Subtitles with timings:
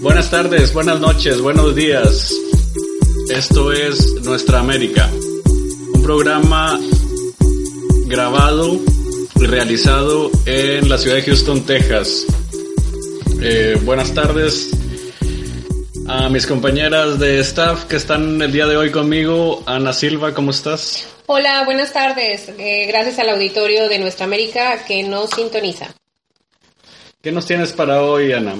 [0.00, 2.32] Buenas tardes, buenas noches, buenos días.
[3.28, 5.10] Esto es Nuestra América,
[5.94, 6.78] un programa
[8.06, 8.78] grabado
[9.34, 12.24] y realizado en la ciudad de Houston, Texas.
[13.42, 14.70] Eh, buenas tardes
[16.08, 19.62] a mis compañeras de staff que están el día de hoy conmigo.
[19.66, 21.06] Ana Silva, ¿cómo estás?
[21.26, 22.48] Hola, buenas tardes.
[22.58, 25.94] Eh, gracias al auditorio de Nuestra América que nos sintoniza.
[27.26, 28.54] ¿Qué nos tienes para hoy, Ana?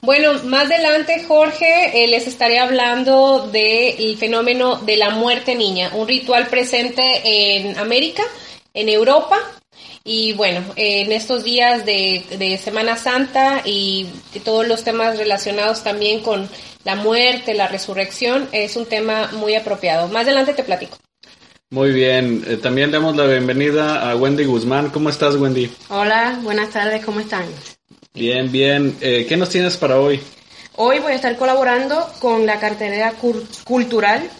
[0.00, 6.08] Bueno, más adelante, Jorge, eh, les estaré hablando del fenómeno de la muerte niña, un
[6.08, 8.22] ritual presente en América,
[8.72, 9.36] en Europa,
[10.02, 14.06] y bueno, en estos días de, Semana Santa y
[14.46, 16.48] todos los temas relacionados también con
[16.84, 20.08] la muerte, la resurrección, es un tema muy apropiado.
[20.08, 20.96] Más adelante te platico.
[21.70, 24.90] Muy bien, eh, también damos la bienvenida a Wendy Guzmán.
[24.90, 25.72] ¿Cómo estás, Wendy?
[25.88, 27.46] Hola, buenas tardes, ¿cómo están?
[28.12, 28.96] Bien, bien.
[29.00, 30.20] Eh, ¿Qué nos tienes para hoy?
[30.76, 33.14] Hoy voy a estar colaborando con la cartelera
[33.64, 34.30] cultural.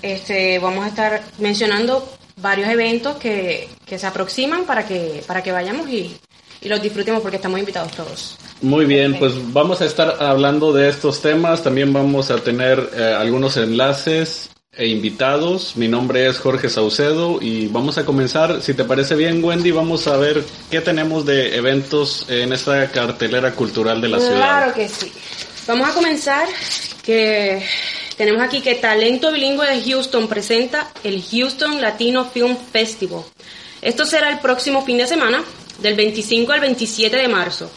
[0.00, 5.86] Este, vamos a estar mencionando varios eventos que, se aproximan para que, para que vayamos
[5.90, 6.16] y,
[6.62, 8.38] los disfrutemos porque estamos invitados todos.
[8.62, 11.62] Muy bien, pues vamos a estar hablando de estos temas.
[11.62, 15.76] También vamos a tener eh, algunos enlaces e invitados.
[15.76, 20.06] Mi nombre es Jorge Saucedo y vamos a comenzar, si te parece bien Wendy, vamos
[20.06, 24.36] a ver qué tenemos de eventos en esta cartelera cultural de la ciudad.
[24.36, 25.12] Claro que sí.
[25.66, 26.46] Vamos a comenzar
[27.02, 27.66] que
[28.16, 33.24] tenemos aquí que Talento Bilingüe de Houston presenta el Houston Latino Film Festival.
[33.82, 35.42] Esto será el próximo fin de semana,
[35.80, 37.70] del 25 al 27 de marzo.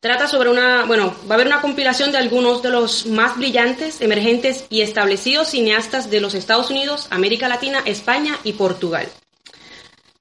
[0.00, 4.00] Trata sobre una, bueno, va a haber una compilación de algunos de los más brillantes,
[4.00, 9.08] emergentes y establecidos cineastas de los Estados Unidos, América Latina, España y Portugal.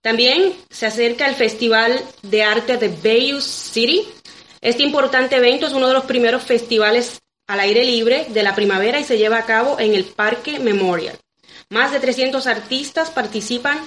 [0.02, 4.08] También se acerca el Festival de Arte de Bayou City.
[4.62, 9.00] Este importante evento es uno de los primeros festivales al aire libre de la primavera
[9.00, 11.20] y se lleva a cabo en el Parque Memorial.
[11.70, 13.80] Más de 300 artistas participan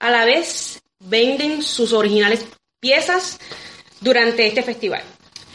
[0.00, 2.44] a la vez, venden sus originales
[2.80, 3.38] piezas
[4.00, 5.02] durante este festival.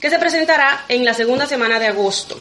[0.01, 2.39] que se presentará en la segunda semana de agosto.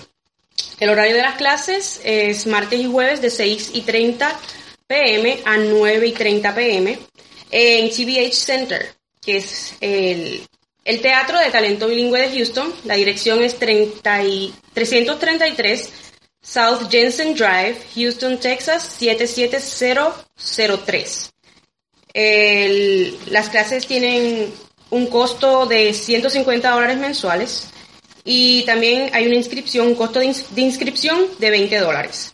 [0.79, 4.40] El horario de las clases es martes y jueves de 6 y 30
[4.88, 7.00] pm a 9 y 30 pm
[7.51, 10.45] en CBH Center, que es el,
[10.84, 12.74] el Teatro de Talento Bilingüe de Houston.
[12.85, 15.90] La dirección es 30 y 333
[16.44, 21.31] South Jensen Drive, Houston, Texas 77003.
[23.31, 24.54] las clases tienen
[24.90, 27.70] un costo de 150 dólares mensuales
[28.26, 32.34] y también hay una inscripción, un costo de, inscripción de 20 dólares.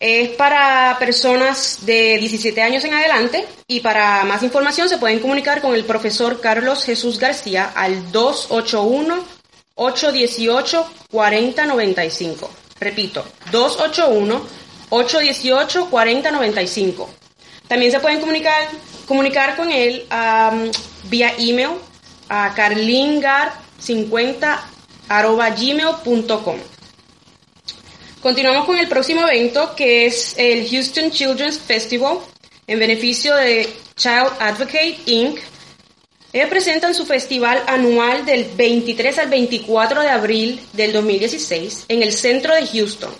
[0.00, 5.60] Es para personas de 17 años en adelante y para más información se pueden comunicar
[5.60, 9.22] con el profesor Carlos Jesús García al 281
[9.74, 12.65] 818 4095.
[12.80, 13.24] Repito,
[14.90, 17.06] 281-818-4095.
[17.68, 18.68] También se pueden comunicar,
[19.06, 20.06] comunicar con él
[21.04, 21.70] vía email
[22.28, 24.58] a carlingar50
[25.08, 26.56] gmail.com.
[28.20, 32.18] Continuamos con el próximo evento que es el Houston Children's Festival
[32.66, 35.38] en beneficio de Child Advocate Inc.
[36.36, 42.12] Ellos presentan su festival anual del 23 al 24 de abril del 2016 en el
[42.12, 43.10] centro de Houston.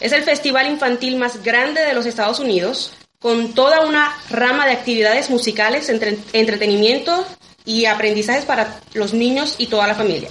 [0.00, 4.72] Es el festival infantil más grande de los Estados Unidos, con toda una rama de
[4.72, 7.24] actividades musicales, entretenimiento
[7.64, 10.28] y aprendizajes para los niños y toda la familia.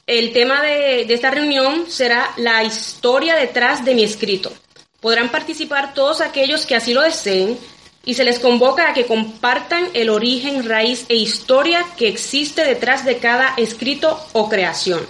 [0.06, 4.54] El tema de, de esta reunión será la historia detrás de mi escrito.
[5.01, 7.57] Podrán participar todos aquellos que así lo deseen
[8.06, 13.06] y se les convoca a que compartan el origen, raíz e historia que existe detrás
[13.06, 15.04] de cada escrito o creación.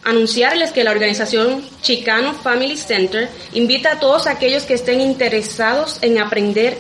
[0.03, 6.19] anunciarles que la organización Chicano Family Center invita a todos aquellos que estén interesados en
[6.19, 6.77] aprender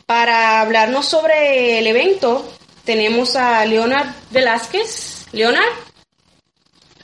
[0.06, 2.48] Para hablarnos sobre el evento
[2.84, 5.26] tenemos a Leonard Velázquez.
[5.32, 5.72] Leonard.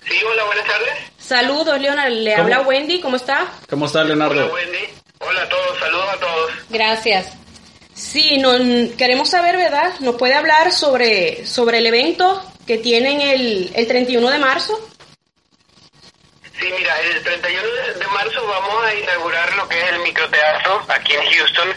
[0.04, 0.92] Sí, hola, buenas tardes.
[1.18, 2.12] Saludos, Leonard.
[2.12, 3.00] Le habla Wendy.
[3.00, 3.52] ¿Cómo está?
[3.68, 4.44] ¿Cómo está, Leonardo?
[4.44, 4.88] Hola, Wendy.
[5.18, 5.78] Hola a todos.
[5.78, 6.50] Saludos a todos.
[6.70, 7.41] Gracias.
[7.94, 8.52] Sí, no,
[8.96, 9.92] queremos saber, ¿verdad?
[10.00, 14.88] ¿Nos puede hablar sobre, sobre el evento que tienen el, el 31 de marzo?
[16.58, 17.62] Sí, mira, el 31
[17.98, 21.68] de marzo vamos a inaugurar lo que es el microteatro aquí en Houston.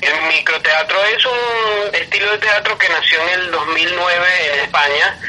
[0.00, 5.20] El microteatro es un estilo de teatro que nació en el 2009 en España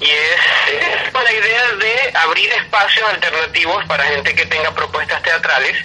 [0.00, 5.76] y es, con la idea de abrir espacios alternativos para gente que tenga propuestas teatrales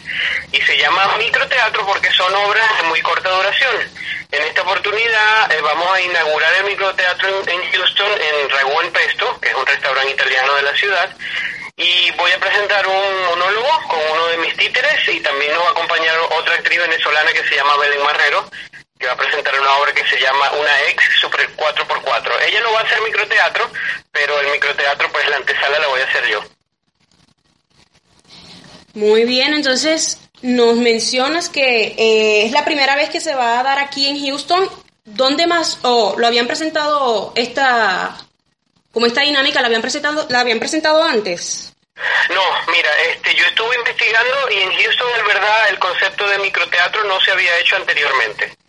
[0.52, 3.76] y se llama microteatro porque son obras de muy corta duración.
[4.32, 9.50] En esta oportunidad eh, vamos a inaugurar el microteatro en, Houston en Raguán Pesto, que
[9.50, 11.10] es un restaurante italiano de la ciudad,
[11.76, 15.68] y voy a presentar un monólogo con uno de mis títeres y también nos va
[15.70, 18.50] a acompañar otra actriz venezolana que se llama Belén Marrero,
[19.04, 22.32] que va a presentar una obra que se llama Una ex Super 4x4.
[22.48, 23.70] Ella no va a hacer microteatro,
[24.14, 26.42] pero el microteatro, pues la antesala la voy a hacer yo.
[28.94, 33.64] Muy bien, entonces nos mencionas que eh, es la primera vez que se va a
[33.64, 34.70] dar aquí en Houston.
[35.04, 38.18] ¿Dónde más, o lo habían presentado esta,
[38.94, 41.74] como esta dinámica, la habían presentado, la habían presentado antes?
[42.30, 47.04] No, mira, este, yo estuve investigando y en Houston, en verdad, el concepto de microteatro
[47.04, 48.63] no se había hecho anteriormente.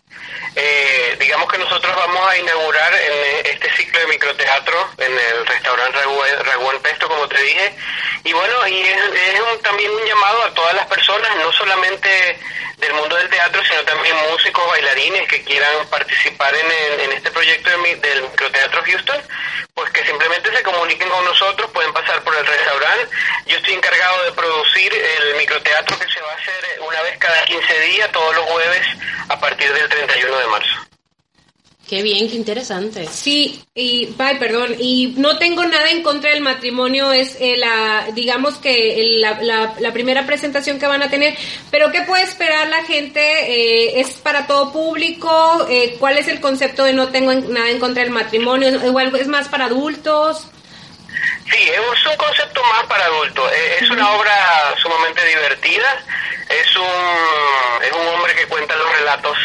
[0.55, 5.99] Eh, digamos que nosotros vamos a inaugurar en este ciclo de microteatro en el restaurante
[6.43, 7.75] Raguán Pesto, como te dije.
[8.23, 12.39] Y bueno, y es, también un llamado a todas las personas, no solamente
[12.77, 18.21] del mundo del teatro, sino también músicos, bailarines que quieran participar en, este proyecto del
[18.21, 19.21] microteatro Houston,
[19.73, 23.07] pues que simplemente se comuniquen con nosotros, pueden pasar por el restaurante.
[23.45, 27.43] Yo estoy encargado de producir el microteatro que se va a hacer una vez cada
[27.45, 28.87] 15 días, todos los jueves,
[29.29, 30.75] a partir del 31 de marzo.
[31.87, 33.05] Qué bien, qué interesante.
[33.05, 38.07] Sí, y, ay, perdón, y no tengo nada en contra del matrimonio, es eh, la,
[38.15, 41.37] digamos que el- la, la- la primera presentación que van a tener,
[41.69, 43.21] pero ¿qué puede esperar la gente?
[43.21, 45.67] Eh, ¿Es para todo público?
[45.69, 48.67] Eh, ¿Cuál es el concepto de no tengo en- nada en contra del matrimonio?
[48.69, 50.47] ¿Es, igual- es más para adultos?
[51.51, 51.79] Sí, es
[52.11, 53.51] un concepto más para adultos.
[53.51, 56.03] Eh, Es una obra sumamente divertida.
[56.49, 59.37] Es un, es un hombre que cuenta los relatos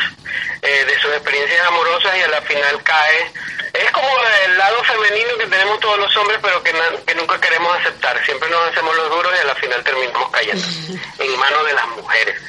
[0.62, 3.32] eh, de sus experiencias amorosas y a la final cae.
[3.72, 4.08] Es como
[4.46, 6.74] el lado femenino que tenemos todos los hombres, pero que,
[7.06, 8.24] que nunca queremos aceptar.
[8.24, 10.66] Siempre nos hacemos los duros y a la final terminamos cayendo
[11.18, 12.40] en manos de las mujeres.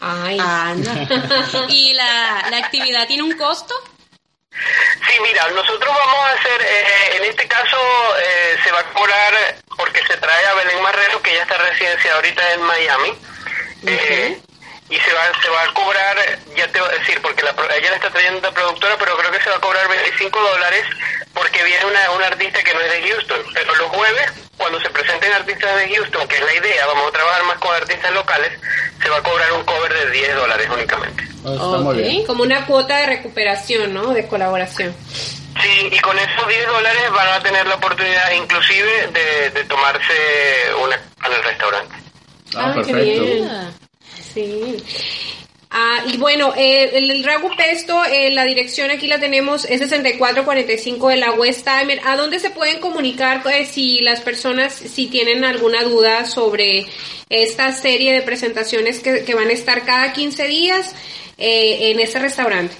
[0.00, 0.92] Ay, Anda.
[1.68, 3.74] ¿Y la, la actividad tiene un costo?
[5.06, 7.76] Sí, mira, nosotros vamos a hacer, eh, en este caso
[8.18, 9.34] eh, se va a cobrar,
[9.76, 13.12] porque se trae a Belén Marrero, que ya está residenciada ahorita en Miami,
[13.86, 14.40] eh,
[14.88, 16.16] y se va, se va a cobrar,
[16.56, 19.16] ya te voy a decir, porque la, pro- ella la está trayendo la productora, pero
[19.16, 20.84] creo que se va a cobrar 25 dólares
[21.34, 23.42] porque viene una, una artista que no es de Houston.
[23.52, 27.12] Pero los jueves, cuando se presenten artistas de Houston, que es la idea, vamos a
[27.12, 28.52] trabajar más con artistas locales,
[29.02, 31.24] se va a cobrar un cover de 10 dólares únicamente.
[31.44, 32.00] Ah, Está muy Ok.
[32.00, 32.26] bien.
[32.26, 34.12] como una cuota de recuperación, ¿no?
[34.14, 34.94] De colaboración.
[35.62, 40.14] Sí, y con esos 10 dólares van a tener la oportunidad inclusive de, de tomarse
[40.80, 41.94] una en el restaurante.
[42.56, 43.24] Ah, qué perfecto.
[43.24, 43.85] bien.
[44.20, 44.76] Sí.
[45.70, 49.80] Ah, y bueno, eh, el, el Ragu Pesto, eh, la dirección aquí la tenemos, es
[49.80, 52.00] 6445 de la Westheimer.
[52.04, 56.86] ¿A dónde se pueden comunicar eh, si las personas, si tienen alguna duda sobre
[57.28, 60.94] esta serie de presentaciones que, que van a estar cada 15 días
[61.36, 62.74] en ese restaurante?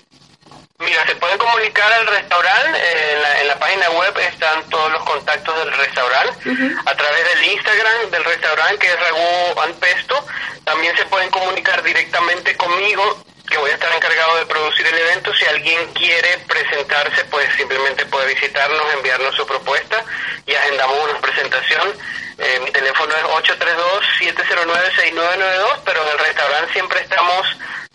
[0.78, 4.92] Mira, se pueden comunicar al restaurante, eh, en, la, en la página web están todos
[4.92, 6.50] los contactos del restaurante,
[6.84, 10.22] a través del Instagram del restaurante que es Ragú and Pesto,
[10.64, 15.32] también se pueden comunicar directamente conmigo, que voy a estar encargado de producir el evento,
[15.34, 20.04] si alguien quiere presentarse, pues simplemente puede visitarnos, enviarnos su propuesta
[20.44, 21.94] y agendamos una presentación.
[22.38, 27.46] Eh, mi teléfono es 832-709-6992, pero en el restaurante siempre estamos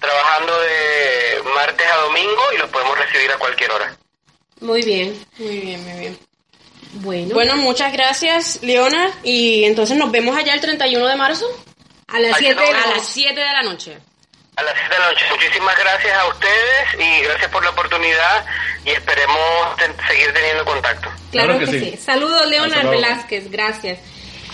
[0.01, 3.95] trabajando de martes a domingo y los podemos recibir a cualquier hora.
[4.59, 5.25] Muy bien.
[5.37, 6.19] Muy bien, muy bien.
[6.95, 9.09] Bueno, Bueno, muchas gracias, Leona.
[9.23, 11.45] Y entonces nos vemos allá el 31 de marzo
[12.07, 13.97] a las Ay, 7 de la a las 7 de la noche.
[14.57, 15.25] A las 7 de la noche.
[15.31, 18.45] Muchísimas gracias a ustedes y gracias por la oportunidad
[18.83, 21.09] y esperemos ten- seguir teniendo contacto.
[21.31, 21.91] Claro, Claro que, que sí.
[21.91, 21.97] sí.
[21.97, 22.89] Saludos, luego.
[22.89, 23.49] Velázquez.
[23.49, 23.99] Gracias.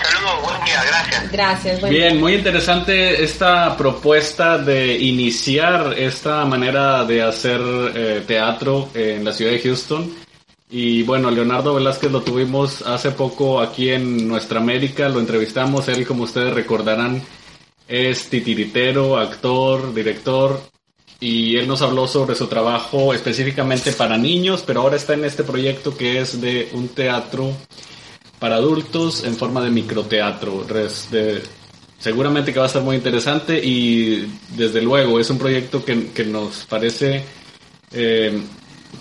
[0.02, 1.32] Saludos, buen día, gracias.
[1.32, 1.82] Gracias.
[1.82, 9.26] buen Bien, muy interesante esta propuesta de iniciar esta manera de hacer eh, teatro en
[9.26, 10.14] la ciudad de Houston.
[10.70, 16.06] Y bueno, Leonardo Velázquez lo tuvimos hace poco aquí en Nuestra América, lo entrevistamos, él
[16.06, 17.24] como ustedes recordarán
[17.88, 20.62] es titiritero, actor, director
[21.20, 25.44] y él nos habló sobre su trabajo específicamente para niños, pero ahora está en este
[25.44, 27.54] proyecto que es de un teatro
[28.40, 30.66] para adultos en forma de microteatro.
[31.12, 31.42] De-
[32.00, 36.24] seguramente que va a estar muy interesante y desde luego es un proyecto que, que
[36.26, 37.24] nos parece
[37.92, 38.40] eh,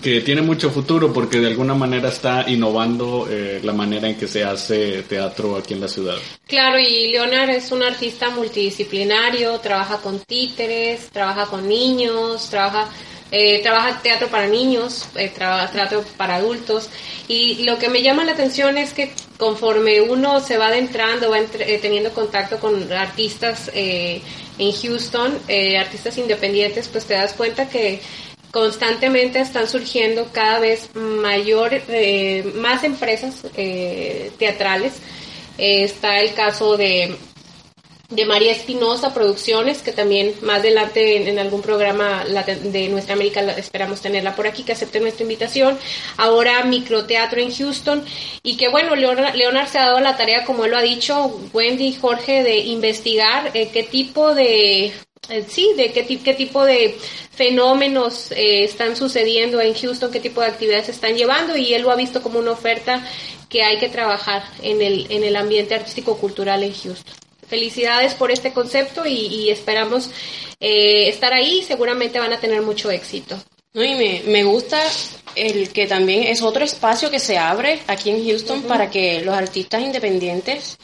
[0.01, 4.27] que tiene mucho futuro porque de alguna manera está innovando eh, la manera en que
[4.27, 6.15] se hace teatro aquí en la ciudad.
[6.47, 12.89] Claro, y Leonard es un artista multidisciplinario, trabaja con títeres, trabaja con niños, trabaja
[13.31, 16.89] eh, trabaja teatro para niños, eh, trabaja teatro para adultos.
[17.27, 21.39] Y lo que me llama la atención es que conforme uno se va adentrando, va
[21.39, 24.21] entre- eh, teniendo contacto con artistas eh,
[24.57, 25.39] en Houston,
[25.79, 27.99] artistas independientes, pues te das cuenta que
[28.51, 31.79] constantemente están surgiendo cada vez mayor,
[32.55, 33.43] más empresas
[34.39, 34.93] teatrales.
[35.59, 37.15] Está el caso de,
[38.09, 44.01] de María Espinosa Producciones, que también más adelante en, algún programa de Nuestra América esperamos
[44.01, 45.77] tenerla por aquí, que acepte nuestra invitación.
[46.15, 48.05] Ahora Microteatro en Houston.
[48.43, 51.39] Y que bueno, Leonard, Leonard se ha dado la tarea, como él lo ha dicho,
[51.53, 54.93] Wendy y Jorge, de investigar eh, qué tipo de
[55.29, 56.97] eh, sí, de qué, qué tipo de
[57.31, 61.91] fenómenos eh, están sucediendo en Houston, qué tipo de actividades están llevando y él lo
[61.91, 63.05] ha visto como una oferta
[63.49, 67.26] que hay que trabajar en el, en el ambiente artístico-cultural en Houston.
[67.47, 70.09] Felicidades por este concepto y, y esperamos
[70.59, 73.37] eh, estar ahí, seguramente van a tener mucho éxito.
[73.73, 74.81] No, y me, me gusta
[75.35, 79.35] el que también es otro espacio que se abre aquí en Houston para que los
[79.35, 80.77] artistas independientes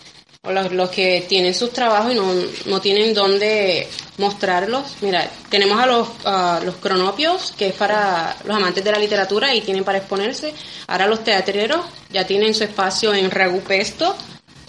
[0.44, 2.32] o los, los que tienen sus trabajos y no,
[2.66, 4.84] no tienen dónde mostrarlos.
[5.02, 9.56] Mira, tenemos a los, a los cronopios, que es para los amantes de la literatura
[9.56, 10.54] y tienen para exponerse.
[10.88, 14.16] Ahora los teatreros ya tienen su espacio en Ragu Pesto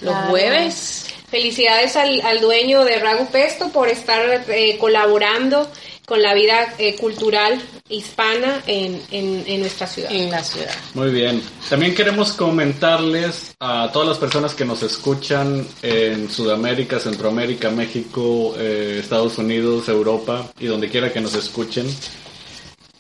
[0.01, 0.31] los Claro.
[0.31, 1.07] jueves.
[1.35, 5.69] Felicidades al, al dueño de Ragu Pesto por estar eh, colaborando
[6.07, 10.13] con la vida eh, cultural hispana en, en, nuestra ciudad.
[10.13, 10.71] En la ciudad.
[10.95, 11.43] Muy bien.
[11.69, 18.99] También queremos comentarles a todas las personas que nos escuchan en Sudamérica, Centroamérica, México, eh,
[19.03, 21.85] Estados Unidos, Europa y donde quiera que nos escuchen,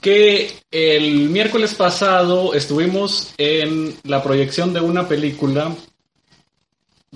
[0.00, 5.72] que el miércoles pasado estuvimos en la proyección de una película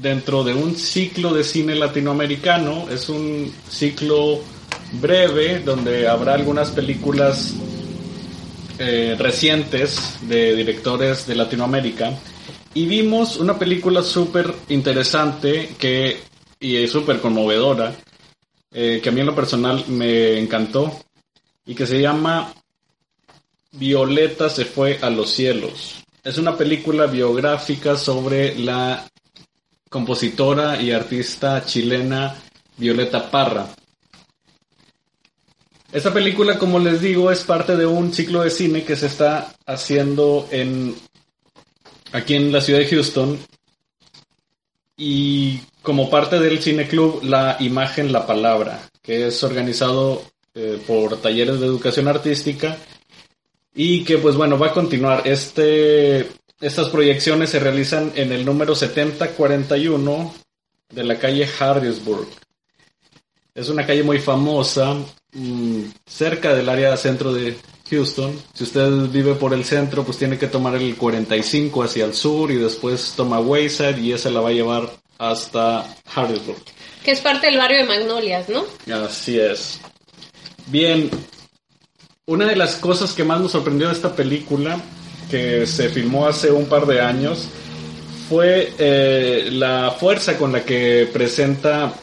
[0.00, 2.88] dentro de un ciclo de cine latinoamericano.
[2.90, 4.40] Es un ciclo
[5.00, 7.54] breve donde habrá algunas películas
[8.78, 12.16] eh, recientes de directores de Latinoamérica
[12.74, 16.20] y vimos una película súper interesante que,
[16.60, 17.94] y súper conmovedora
[18.72, 21.00] eh, que a mí en lo personal me encantó
[21.66, 22.52] y que se llama
[23.72, 26.04] Violeta se fue a los cielos.
[26.22, 29.08] Es una película biográfica sobre la
[29.88, 32.34] compositora y artista chilena
[32.76, 33.66] Violeta Parra.
[35.90, 39.54] Esta película, como les digo, es parte de un ciclo de cine que se está
[39.64, 40.94] haciendo en
[42.12, 43.38] aquí en la ciudad de Houston
[44.96, 50.22] y como parte del cine club La Imagen, la Palabra, que es organizado
[50.54, 52.76] eh, por talleres de educación artística
[53.74, 55.26] y que pues bueno va a continuar.
[55.26, 56.28] Este,
[56.60, 60.34] estas proyecciones se realizan en el número 7041
[60.90, 62.28] de la calle Harrisburg.
[63.54, 64.96] Es una calle muy famosa
[65.32, 67.56] Mm, cerca del área centro de
[67.90, 68.40] Houston.
[68.54, 72.50] Si usted vive por el centro, pues tiene que tomar el 45 hacia el sur
[72.50, 75.84] y después toma Wayside y esa la va a llevar hasta
[76.14, 76.62] Harrisburg.
[77.04, 78.64] Que es parte del barrio de Magnolias, ¿no?
[79.04, 79.80] Así es.
[80.66, 81.10] Bien,
[82.24, 84.80] una de las cosas que más nos sorprendió de esta película,
[85.30, 87.48] que se filmó hace un par de años,
[88.28, 91.94] fue eh, la fuerza con la que presenta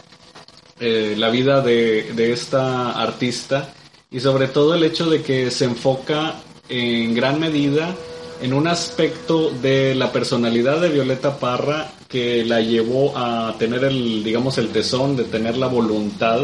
[0.79, 3.74] eh, la vida de, de, esta artista
[4.10, 6.36] y sobre todo el hecho de que se enfoca
[6.67, 7.96] en gran medida
[8.41, 14.24] en un aspecto de la personalidad de Violeta Parra que la llevó a tener el,
[14.24, 16.41] digamos, el tesón, de tener la voluntad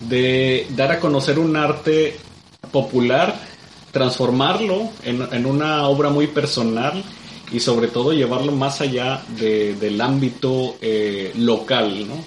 [0.00, 2.16] de dar a conocer un arte
[2.70, 3.40] popular,
[3.90, 7.02] transformarlo en, en una obra muy personal
[7.52, 12.24] y sobre todo llevarlo más allá de, del ámbito eh, local, ¿no?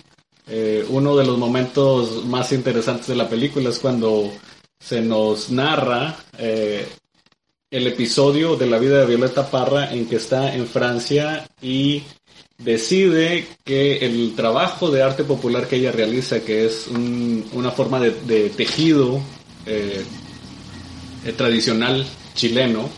[0.47, 4.32] Eh, uno de los momentos más interesantes de la película es cuando
[4.80, 6.88] se nos narra eh,
[7.69, 12.04] el episodio de la vida de Violeta Parra en que está en Francia y
[12.58, 18.50] decide que el trabajo de arte popular que ella realiza, que es una forma de,
[18.50, 19.21] tejido
[21.26, 22.90] eh, tradicional chileno,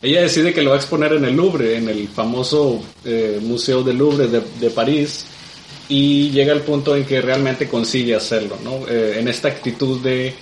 [0.00, 2.80] ella decide que lo va a exponer en el Louvre, en el famoso
[3.40, 5.26] Museo del Louvre de París,
[5.88, 8.86] y llega el punto en que realmente consigue hacerlo, ¿no?
[8.88, 10.34] Eh, en esta actitud de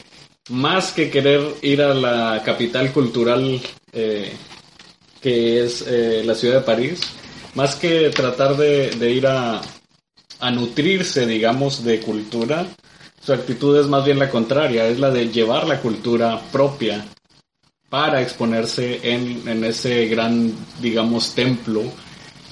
[0.51, 3.61] más que querer ir a la capital cultural
[3.93, 4.33] eh,
[5.21, 7.01] que es eh, la ciudad de París,
[7.55, 9.61] más que tratar de, ir a,
[10.41, 12.67] a, nutrirse, digamos, de cultura,
[13.27, 17.05] su actitud es más bien la contraria, es la de llevar la cultura propia
[17.89, 21.83] para exponerse en, en ese gran, digamos, templo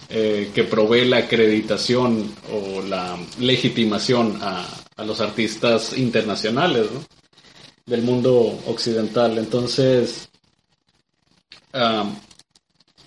[0.09, 4.67] eh, que provee la acreditación o la legitimación a,
[5.05, 6.87] los artistas internacionales
[7.87, 8.33] del mundo
[8.67, 9.39] occidental.
[9.39, 10.29] Entonces,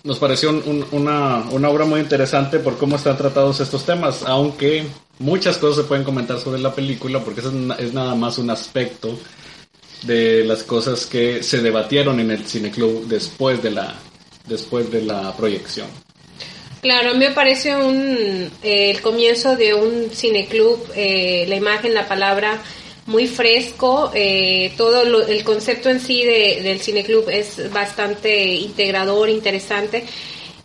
[0.04, 0.50] nos pareció
[0.92, 4.86] una, una, obra muy interesante por cómo están tratados estos temas, aunque
[5.18, 7.46] muchas cosas se pueden comentar sobre la película porque es,
[7.78, 9.18] es nada más un aspecto
[10.02, 13.94] de las cosas que se debatieron en el cineclub después de la,
[14.46, 15.88] después de la proyección.
[16.80, 22.62] Claro, me parece un, eh, el comienzo de un cineclub, eh, la imagen, la palabra,
[23.06, 24.12] muy fresco.
[24.14, 30.04] Eh, todo el concepto en sí de, del cineclub es bastante integrador, interesante.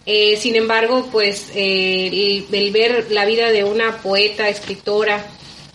[0.05, 5.25] Sin embargo, pues el, ver la vida de una poeta, escritora,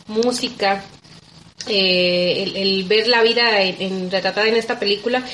[0.06, 0.84] música,
[1.66, 5.24] el, ver la vida en, retratada en esta película,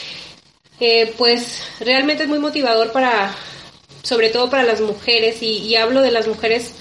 [1.16, 3.34] pues realmente es muy motivador para
[4.04, 6.72] sobre todo para las mujeres, y, hablo de las mujeres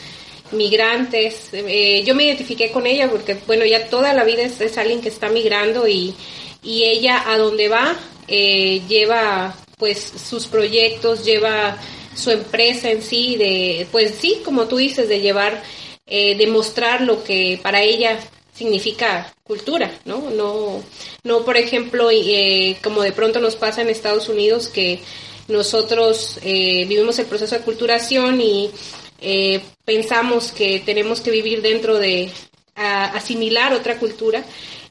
[0.51, 1.49] migrantes.
[1.53, 5.09] Eh, yo me identifiqué con ella porque, bueno, ya toda la vida es, alguien que
[5.09, 6.13] está migrando y,
[6.61, 7.95] y ella a donde va
[8.27, 11.77] eh, lleva pues sus proyectos, lleva
[12.15, 15.63] su empresa en sí, de, pues sí, como tú dices, de llevar,
[16.05, 18.19] eh, de mostrar lo que para ella
[18.53, 20.29] significa cultura, ¿no?
[20.29, 20.83] No,
[21.23, 24.99] no por ejemplo, eh, como de pronto nos pasa en Estados Unidos que
[25.47, 28.71] nosotros eh, vivimos el proceso de culturación y
[29.19, 32.29] eh, pensamos que tenemos que vivir dentro de
[32.75, 34.43] asimilar otra cultura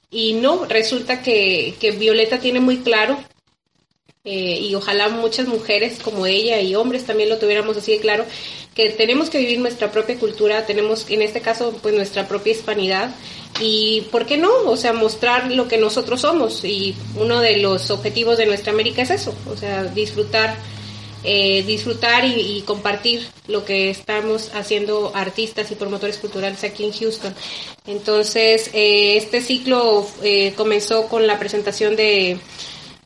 [0.09, 3.19] Y no, resulta que, que Violeta tiene muy claro
[4.25, 8.25] eh, y ojalá muchas mujeres como ella y hombres también lo tuviéramos así de claro,
[8.73, 13.13] que tenemos que vivir nuestra propia cultura, tenemos en este caso pues nuestra propia hispanidad
[13.61, 17.91] y por qué no, o sea, mostrar lo que nosotros somos y uno de los
[17.91, 20.57] objetivos de nuestra América es eso, o sea, disfrutar
[21.25, 27.33] eh, disfrutar y, compartir lo que estamos haciendo artistas y promotores culturales aquí en Houston.
[27.87, 30.05] Entonces, eh, este ciclo
[30.57, 32.41] comenzó con la presentación de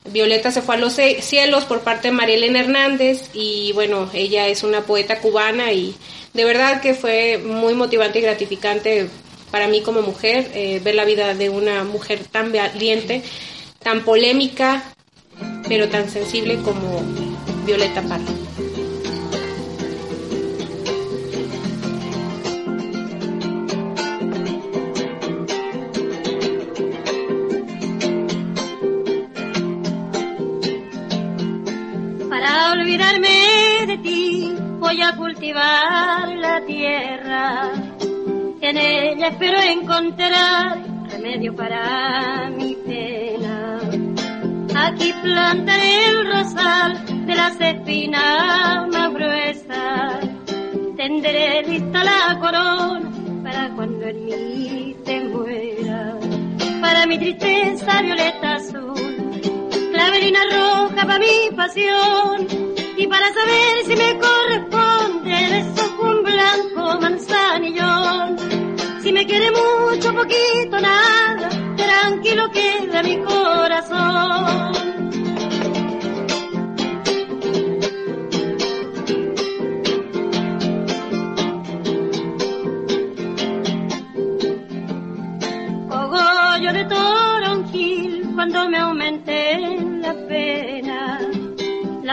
[0.09, 4.49] Violeta se fue a los cielos por parte de María Elena Hernández y bueno, ella
[4.49, 5.95] es una poeta cubana y
[6.35, 9.09] de verdad que fue muy motivante y gratificante
[9.51, 13.23] para mí como mujer eh, ver la vida de una mujer tan valiente,
[13.83, 14.83] tan polémica,
[15.69, 17.03] pero tan sensible como
[17.65, 18.25] Violeta Parra.
[34.79, 37.71] Voy a cultivar la tierra.
[38.61, 43.79] En ella espero encontrar remedio para mi pena.
[44.75, 50.29] Aquí plantaré el rosal de las espinas más gruesas.
[50.97, 53.11] Tendré lista la corona
[53.43, 56.19] para cuando en mí te muera.
[56.81, 58.95] Para mi tristeza violeta azul,
[59.93, 68.37] clavelina roja para mi pasión y para saber si me corresponde beso un blanco manzanillón.
[69.03, 74.86] Si me quiere mucho, poquito, nada, tranquilo queda mi corazón.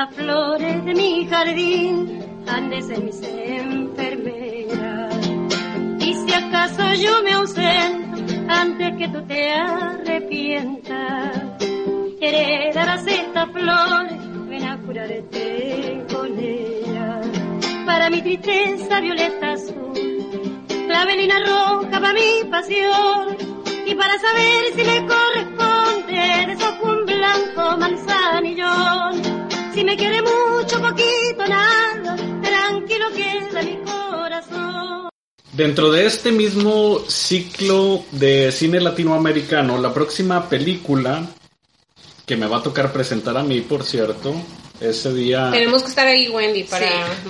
[0.03, 5.15] Las flores de mi jardín han de ser mis enfermeras.
[6.01, 11.37] Y si acaso yo me ausento antes que tú te arrepientas,
[12.19, 17.25] heredarás estas flores, ven a curarte con ellas.
[17.85, 23.37] Para mi tristeza violeta azul, clavelina roja para mi pasión,
[23.85, 26.57] y para saber si me corresponde de
[26.89, 29.32] un blanco manzanillón
[29.73, 35.09] si me quiere mucho, poquito, nada, tranquilo queda mi corazón.
[35.51, 41.27] Dentro de este mismo ciclo de cine latinoamericano, la próxima película
[42.25, 44.33] que me va a tocar presentar a mí, por cierto,
[44.79, 45.49] ese día...
[45.51, 46.89] Tenemos que estar ahí, Wendy, para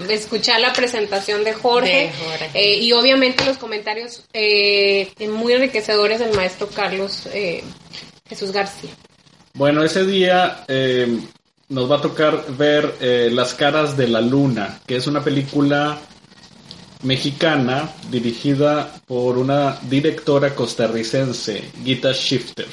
[0.10, 2.12] escuchar la presentación de Jorge,
[2.54, 7.64] eh, y obviamente los comentarios eh, muy enriquecedores del maestro Carlos eh,
[8.28, 8.92] Jesús García.
[9.56, 10.66] Bueno, ese día
[11.74, 16.00] nos va a tocar ver eh, Las caras de la luna, que es una película
[17.02, 22.68] mexicana dirigida por una directora costarricense, Gita Shifter.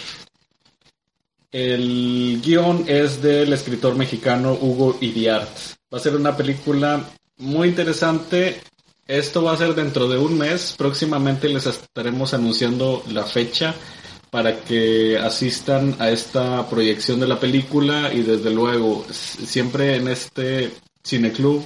[1.51, 5.49] El guion es del escritor mexicano Hugo Idiart.
[5.93, 7.03] Va a ser una película
[7.39, 8.61] muy interesante.
[9.09, 10.75] Esto va a ser dentro de un mes.
[10.79, 13.75] Próximamente les estaremos anunciando la fecha
[14.31, 20.71] para que asistan a esta proyección de la película y desde luego siempre en este
[21.03, 21.64] cineclub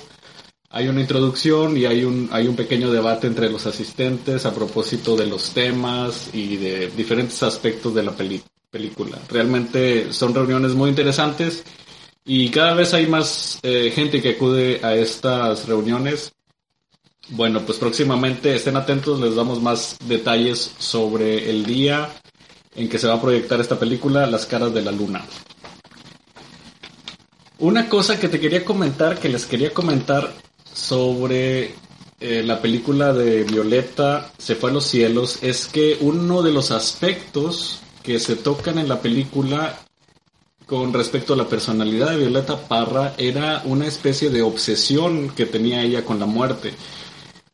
[0.70, 5.14] hay una introducción y hay un, hay un pequeño debate entre los asistentes a propósito
[5.14, 9.18] de los temas y de diferentes aspectos de la película.
[9.28, 11.62] Realmente son reuniones muy interesantes
[12.24, 16.32] y cada vez hay más eh, gente que acude a estas reuniones.
[17.28, 22.10] Bueno, pues próximamente estén atentos, les damos más detalles sobre el día
[22.76, 25.24] en que se va a proyectar esta película, Las caras de la luna.
[27.58, 30.32] Una cosa que te quería comentar, que les quería comentar
[30.72, 31.74] sobre
[32.20, 36.72] eh, la película de Violeta se fue a los cielos, es que uno de los
[36.72, 39.78] aspectos que se tocan en la película
[40.66, 45.82] con respecto a la personalidad de Violeta Parra era una especie de obsesión que tenía
[45.82, 46.74] ella con la muerte.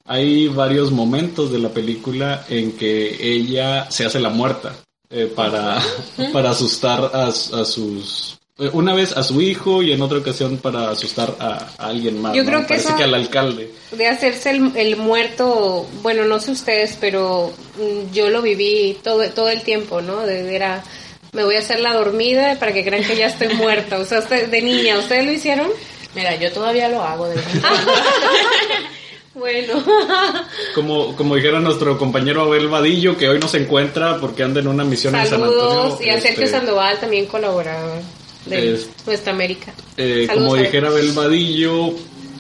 [0.07, 4.77] Hay varios momentos de la película en que ella se hace la muerta
[5.11, 5.83] eh, para,
[6.33, 10.91] para asustar a, sus eh, una vez a su hijo y en otra ocasión para
[10.91, 12.35] asustar a, alguien más.
[12.35, 13.73] Yo creo que Parece que al alcalde.
[13.91, 19.49] De hacerse el, muerto, bueno, no sé ustedes, pero mm, yo lo viví todo, todo
[19.49, 20.27] el tiempo, ¿no?
[20.27, 20.85] De, era,
[21.33, 23.99] me voy a hacer la dormida para que crean que ya estoy muerta.
[23.99, 25.71] O sea, usted, de niña, ¿ustedes lo hicieron?
[26.15, 27.37] Mira, yo todavía lo hago de
[29.41, 29.83] Bueno.
[30.75, 34.69] Como, como dijera nuestro compañero Abel Vadillo, que hoy no se encuentra porque anda en
[34.69, 35.63] una misión en San Antonio.
[35.73, 36.01] Saludos.
[36.03, 38.01] Y a Sergio este, Sandoval también colaborador
[38.47, 39.73] de Es- Nuestra América.
[39.97, 41.91] eh, Saludos como dijera Abel Vadillo,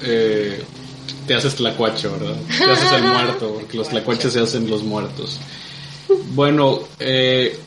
[0.04, 0.62] eh,
[1.26, 2.36] te haces tlacuacho, ¿verdad?
[2.46, 5.40] Te haces el muerto, porque los tlacuaches se hacen los muertos.
[6.34, 7.58] Bueno, eh,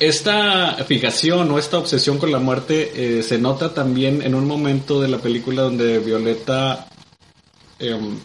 [0.00, 5.00] esta fijación o esta obsesión con la muerte eh, se nota también en un momento
[5.00, 6.88] de la película donde Violeta
[7.78, 8.16] em,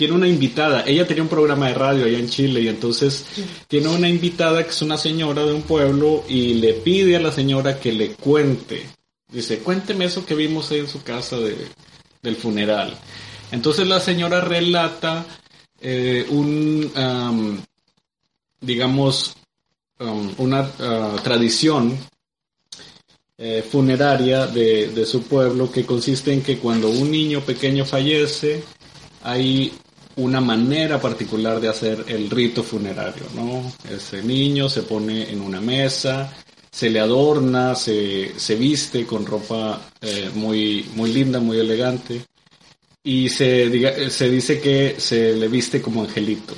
[0.00, 0.82] tiene una invitada.
[0.86, 3.26] Ella tenía un programa de radio allá en Chile y entonces
[3.68, 7.30] tiene una invitada que es una señora de un pueblo y le pide a la
[7.30, 8.88] señora que le cuente.
[9.30, 11.54] Dice, cuénteme eso que vimos ahí en su casa de,
[12.22, 12.96] del funeral.
[13.52, 15.26] Entonces la señora relata
[15.82, 17.62] eh, un, am,
[18.58, 19.34] digamos,
[19.98, 21.94] um, una ah, tradición
[23.36, 28.64] eh, funeraria de, de su pueblo que consiste en que cuando un niño pequeño fallece
[29.22, 29.74] hay
[30.22, 33.72] una manera particular de hacer el rito funerario, ¿no?
[33.90, 36.32] Ese niño se pone en una mesa,
[36.70, 42.22] se le adorna, se, se viste con ropa eh, muy, muy linda, muy elegante
[43.02, 46.54] y se, diga- se dice que se le viste como angelito.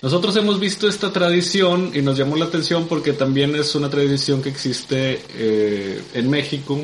[0.00, 4.40] Nosotros hemos visto esta tradición y nos llamó la atención porque también es una tradición
[4.42, 6.80] que existe eh, en México,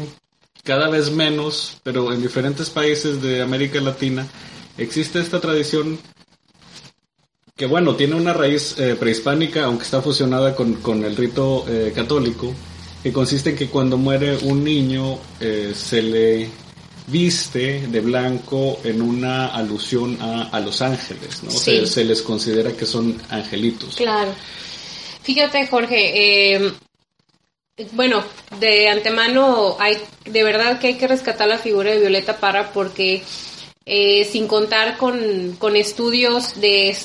[0.64, 4.26] cada vez menos, pero en diferentes países de América Latina
[4.78, 5.98] existe esta tradición
[7.56, 11.92] que bueno, tiene una raíz eh, prehispánica, aunque está fusionada con, con el rito eh,
[11.94, 12.52] católico,
[13.02, 16.48] que consiste en que cuando muere un niño eh, se le
[17.06, 21.50] viste de blanco en una alusión a, a los ángeles, ¿no?
[21.50, 21.58] Sí.
[21.58, 23.94] Se, se les considera que son angelitos.
[23.96, 24.34] Claro.
[25.22, 26.72] Fíjate, Jorge, eh,
[27.92, 28.24] bueno,
[28.58, 33.22] de antemano hay, de verdad que hay que rescatar la figura de Violeta Parra porque
[33.86, 36.96] eh, sin contar con, con estudios de,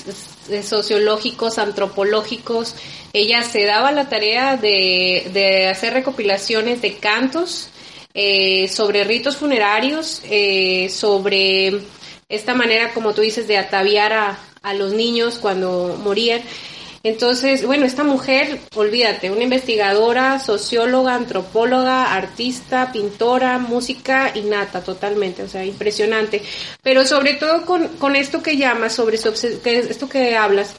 [0.62, 2.74] sociológicos, antropológicos,
[3.12, 7.68] ella se daba la tarea de, de hacer recopilaciones de cantos
[8.14, 11.80] eh, sobre ritos funerarios, eh, sobre
[12.28, 16.42] esta manera, como tú dices, de ataviar a, a los niños cuando morían.
[17.02, 25.48] Entonces, bueno, esta mujer, olvídate, una investigadora, socióloga, antropóloga, artista, pintora, música innata totalmente, o
[25.48, 26.42] sea, impresionante.
[26.82, 29.32] Pero sobre todo con, con esto que llamas, sobre su
[29.62, 30.76] que esto que hablas,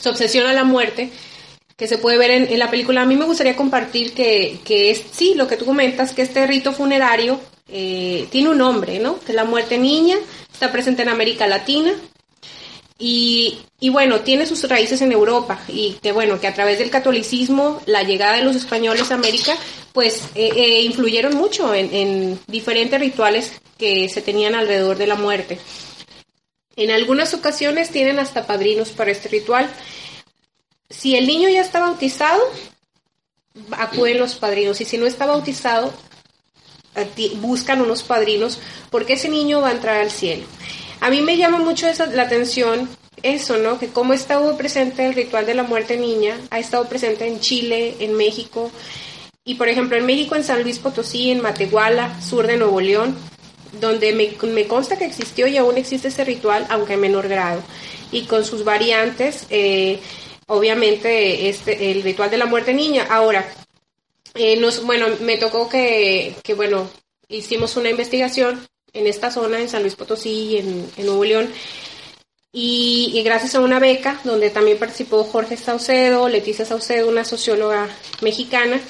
[0.00, 1.10] su obsesión a la muerte,
[1.76, 3.02] que se puede ver en, la película.
[3.02, 6.46] A mí me gustaría compartir que, que es, sí, lo que tú comentas, que este
[6.48, 9.20] rito funerario eh, tiene un nombre, ¿no?
[9.20, 10.16] Que la muerte niña,
[10.52, 11.92] está presente en América Latina,
[12.96, 13.58] y,
[13.90, 18.02] bueno, tiene sus raíces en Europa y que bueno, que a través del catolicismo, la
[18.02, 19.56] llegada de los españoles a América,
[19.92, 25.16] pues eh, eh, influyeron mucho en, en diferentes rituales que se tenían alrededor de la
[25.16, 25.58] muerte.
[26.76, 29.68] En algunas ocasiones tienen hasta padrinos para este ritual.
[30.88, 32.42] Si el niño ya está bautizado,
[33.72, 35.92] acuden los padrinos y si no está bautizado,
[37.36, 40.46] buscan unos padrinos porque ese niño va a entrar al cielo.
[41.04, 42.88] A mí me llama mucho la atención
[43.22, 43.78] eso, ¿no?
[43.78, 47.96] Que cómo estado presente el ritual de la muerte niña, ha estado presente en Chile,
[47.98, 48.70] en México,
[49.44, 53.14] y por ejemplo en México, en San Luis Potosí, en Matehuala, sur de Nuevo León,
[53.82, 57.62] donde me, me consta que existió y aún existe ese ritual, aunque en menor grado,
[58.10, 60.00] y con sus variantes, eh,
[60.46, 63.06] obviamente este, el ritual de la muerte niña.
[63.10, 63.46] Ahora,
[64.34, 66.88] eh, nos, bueno, me tocó que, que, bueno,
[67.28, 71.52] hicimos una investigación en esta zona, en San Luis Potosí, en, en Nuevo León,
[72.52, 77.88] y, y gracias a una beca donde también participó Jorge Saucedo, Leticia Saucedo, una socióloga
[78.22, 78.80] mexicana,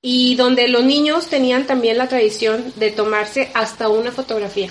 [0.00, 4.68] y donde los niños tenían también la tradición de tomarse hasta una fotografía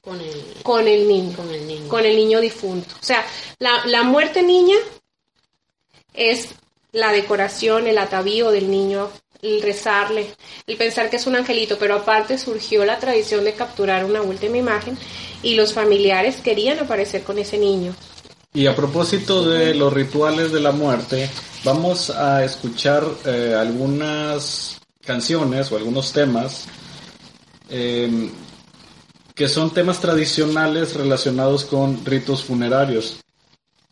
[0.00, 1.88] Con el, con el niño, con el niño.
[1.88, 2.94] con el niño difunto.
[2.98, 3.26] O sea,
[3.58, 4.76] la, la muerte niña
[6.14, 6.48] es
[6.92, 9.10] la decoración, el atavío del niño,
[9.46, 10.34] el rezarle,
[10.66, 14.56] el pensar que es un angelito, pero aparte surgió la tradición de capturar una última
[14.56, 14.98] imagen
[15.42, 17.94] y los familiares querían aparecer con ese niño.
[18.52, 21.28] Y a propósito de los rituales de la muerte,
[21.62, 26.66] vamos a escuchar eh, algunas canciones o algunos temas
[27.68, 28.30] eh,
[29.34, 33.18] que son temas tradicionales relacionados con ritos funerarios.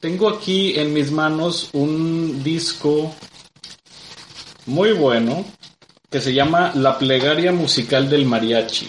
[0.01, 3.15] Tengo aquí en mis manos un disco
[4.67, 5.45] muy bueno
[6.11, 8.89] que se llama La Plegaria Musical del Mariachi.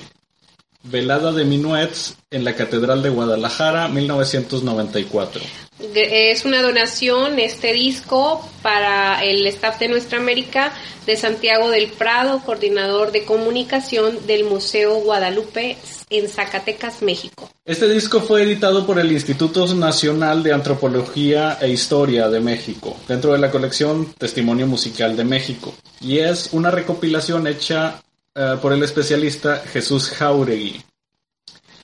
[0.83, 5.41] Velada de Minuets en la Catedral de Guadalajara, 1994.
[5.79, 10.73] Es una donación, este disco, para el staff de Nuestra América
[11.05, 15.77] de Santiago del Prado, coordinador de comunicación del Museo Guadalupe
[16.09, 17.49] en Zacatecas, México.
[17.65, 23.33] Este disco fue editado por el Instituto Nacional de Antropología e Historia de México, dentro
[23.33, 28.01] de la colección Testimonio Musical de México, y es una recopilación hecha
[28.33, 30.81] eh, por el especialista Jesús Jauregui.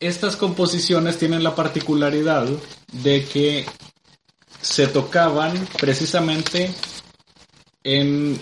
[0.01, 2.47] Estas composiciones tienen la particularidad
[3.03, 3.67] de que
[4.59, 6.73] se tocaban precisamente
[7.83, 8.39] en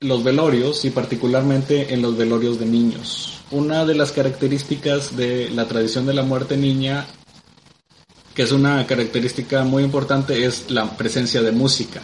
[0.00, 3.38] los velorios y particularmente en los velorios de niños.
[3.52, 7.06] Una de las características de la tradición de la muerte niña,
[8.34, 12.02] que es una característica muy importante, es la presencia de música.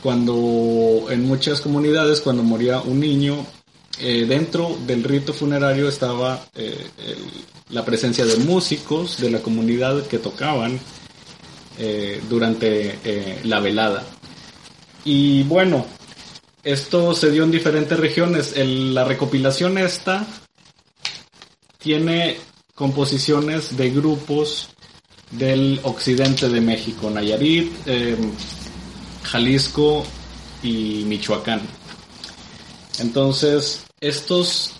[0.00, 3.44] Cuando en muchas comunidades, cuando moría un niño,
[3.98, 6.86] eh, dentro del rito funerario estaba eh,
[7.70, 10.78] la presencia de músicos de la comunidad que tocaban
[11.78, 14.04] eh, durante la velada.
[15.04, 15.86] Y bueno,
[16.62, 18.54] esto se dio en diferentes regiones.
[18.56, 20.26] la recopilación esta
[21.78, 22.36] tiene
[22.74, 24.68] composiciones de grupos
[25.30, 27.72] del occidente de México, Nayarit,
[29.22, 30.04] Jalisco
[30.62, 31.62] y Michoacán.
[32.98, 34.72] Entonces, estos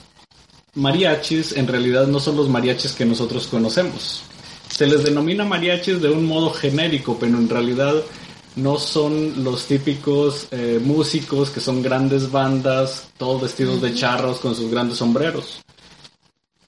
[0.75, 4.23] mariachis en realidad no son los mariachis que nosotros conocemos.
[4.69, 7.95] Se les denomina mariachis de un modo genérico, pero en realidad
[8.57, 14.55] no son los típicos eh, músicos que son grandes bandas, todos vestidos de charros con
[14.55, 15.63] sus grandes sombreros.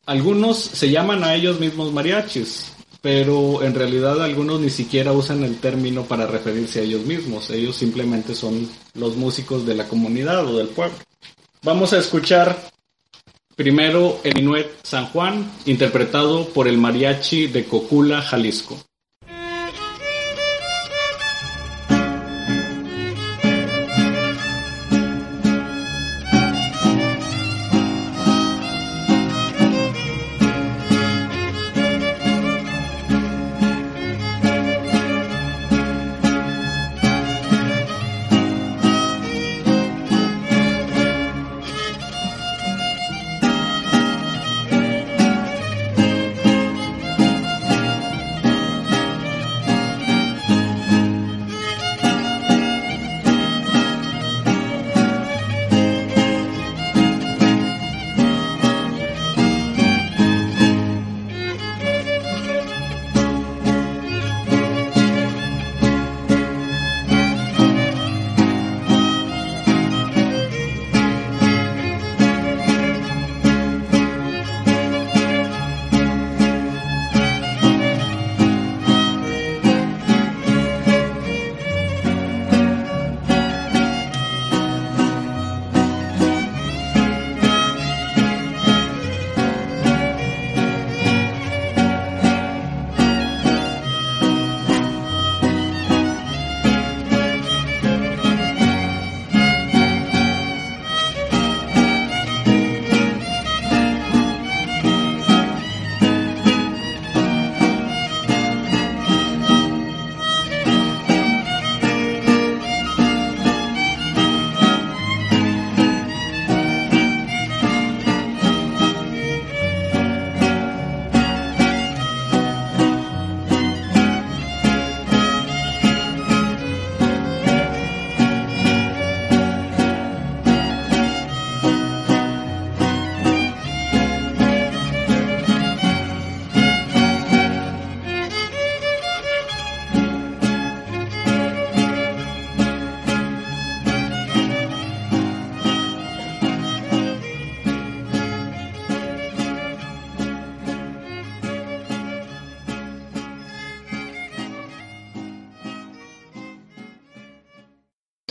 [0.07, 5.59] Algunos se llaman a ellos mismos mariachis, pero en realidad algunos ni siquiera usan el
[5.59, 7.51] término para referirse a ellos mismos.
[7.51, 10.97] Ellos simplemente son los músicos de la comunidad o del pueblo.
[11.63, 12.57] Vamos a escuchar
[13.57, 18.88] primero el Inuet San Juan, interpretado por el mariachi de Cocula, Jalisco.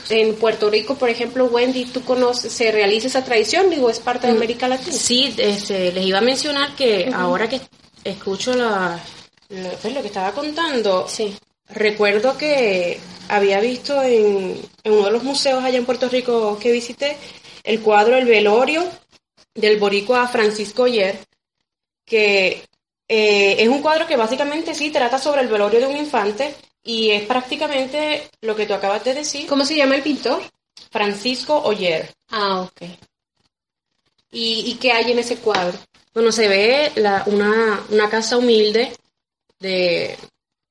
[0.10, 3.70] En Puerto Rico, por ejemplo, Wendy, ¿tú conoces, se realiza esa tradición?
[3.70, 4.92] Digo, es parte de mm, América Latina.
[4.96, 7.62] Sí, este, les iba a mencionar que ahora que
[8.04, 9.00] escucho la,
[9.48, 11.36] pues, lo, que estaba contando, sí.
[11.70, 17.18] recuerdo que había visto en, uno de los museos allá en Puerto Rico que visité
[17.64, 18.86] el cuadro El velorio
[19.54, 21.20] del boricua Francisco Oyer,
[22.06, 22.64] que
[23.08, 26.56] eh, es un cuadro que básicamente sí trata sobre el velorio de un infante
[26.88, 29.46] y es prácticamente lo que tú acabas de decir.
[29.46, 30.42] ¿Cómo se llama el pintor?
[30.90, 32.10] Francisco Oyer.
[32.30, 32.90] Ah, ok.
[34.32, 35.78] ¿Y, qué hay en ese cuadro?
[36.14, 36.92] Bueno, se ve
[37.26, 38.94] una, casa humilde
[39.60, 40.18] de,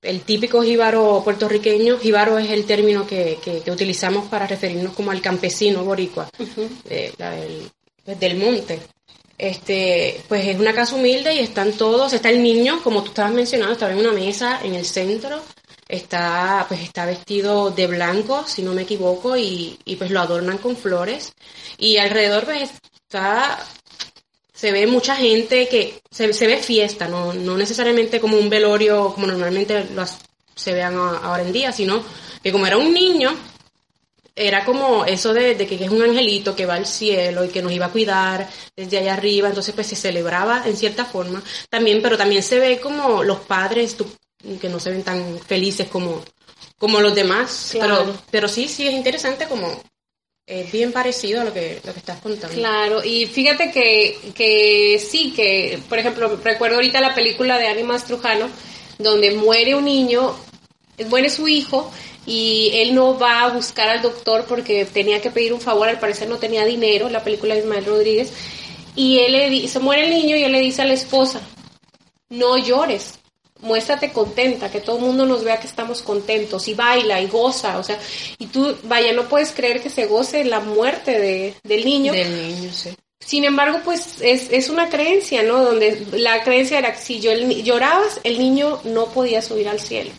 [0.01, 5.21] el típico jíbaro puertorriqueño, jíbaro es el término que, que, utilizamos para referirnos como al
[5.21, 6.51] campesino boricua pues,
[8.19, 8.81] del monte.
[9.37, 13.33] Este, pues es una casa humilde y están todos, está el niño, como tú estabas
[13.33, 15.43] mencionando, estaba en una mesa en el centro,
[15.89, 20.59] está, pues está vestido de blanco, si no me equivoco, y, y pues lo adornan
[20.59, 21.33] con flores.
[21.79, 22.71] Y alrededor pues
[23.09, 23.59] está
[24.57, 29.13] se ve mucha gente que se, se ve fiesta, no, no necesariamente como un velorio
[29.13, 29.87] como normalmente
[30.55, 32.03] se vean ahora en día, sino
[32.43, 33.37] que como era un niño,
[34.35, 37.73] era como eso de, que es un angelito que va al cielo y que nos
[37.73, 42.17] iba a cuidar desde allá arriba, entonces pues se celebraba en cierta forma también, pero
[42.17, 43.97] también se ve como los padres
[44.61, 46.23] que no se ven tan felices como,
[46.79, 49.83] como los demás, pero, pero sí, sí es interesante como
[50.47, 52.57] es bien parecido a lo que, lo que estás contando.
[52.57, 58.05] Claro, y fíjate que, que sí, que por ejemplo, recuerdo ahorita la película de Animas
[58.05, 58.49] Trujano,
[58.99, 60.37] donde muere un niño,
[61.09, 61.91] muere su hijo,
[62.27, 65.99] y él no va a buscar al doctor porque tenía que pedir un favor, al
[65.99, 68.33] parecer no tenía dinero, la película de Ismael Rodríguez,
[68.95, 71.41] y él le se muere el niño y él le dice a la esposa,
[72.31, 73.19] no llores,
[73.67, 77.79] muéstrate contenta, que todo el mundo nos vea que estamos contentos y baila y goza,
[77.79, 77.99] o sea,
[78.39, 82.13] y tú, vaya, no puedes creer que se goce la muerte de, del niño.
[82.13, 82.91] Del niño, sí.
[83.21, 85.65] Sin embargo, pues es, es una creencia, ¿no?
[85.65, 90.13] Donde la creencia era que si yo, llorabas, el niño no podía subir al cielo.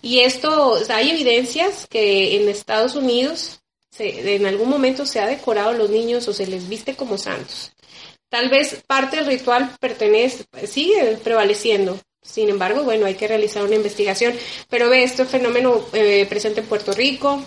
[0.00, 3.60] Y esto, o sea, hay evidencias que en Estados Unidos
[3.90, 7.18] se, en algún momento se ha decorado a los niños o se les viste como
[7.18, 7.72] santos.
[8.30, 13.74] Tal vez parte del ritual pertenece, sigue prevaleciendo, sin embargo, bueno, hay que realizar una
[13.74, 14.34] investigación,
[14.70, 17.42] pero ve este fenómeno eh, presente en Puerto Rico,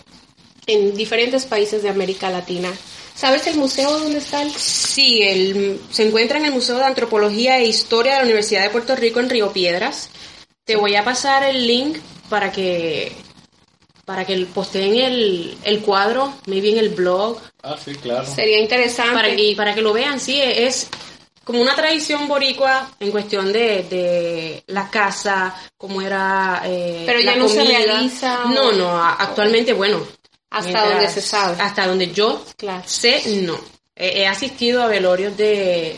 [0.67, 2.71] en diferentes países de América Latina.
[3.15, 4.43] ¿Sabes el museo dónde está?
[4.49, 8.69] Sí, el, se encuentra en el Museo de Antropología e Historia de la Universidad de
[8.69, 10.09] Puerto Rico en Río Piedras.
[10.65, 11.97] Te voy a pasar el link
[12.29, 13.13] para que
[14.03, 17.39] para que posteen el, el cuadro, maybe en el blog.
[17.63, 18.27] Ah, sí, claro.
[18.27, 19.15] Sería interesante.
[19.15, 20.89] Para, y para que lo vean, sí, es
[21.45, 27.35] como una tradición boricua en cuestión de, de la casa, como era eh, Pero ya
[27.35, 28.45] no se realiza.
[28.45, 30.01] No, no, actualmente, bueno.
[30.49, 31.61] Hasta donde se sabe.
[31.61, 32.43] Hasta donde yo
[32.85, 33.57] sé, no.
[33.95, 35.97] He, asistido a velorios de,